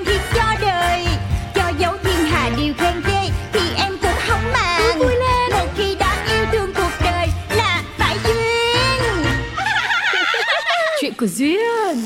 Chuyện 11.21 11.29
của 11.29 11.35
Duyên 11.35 11.97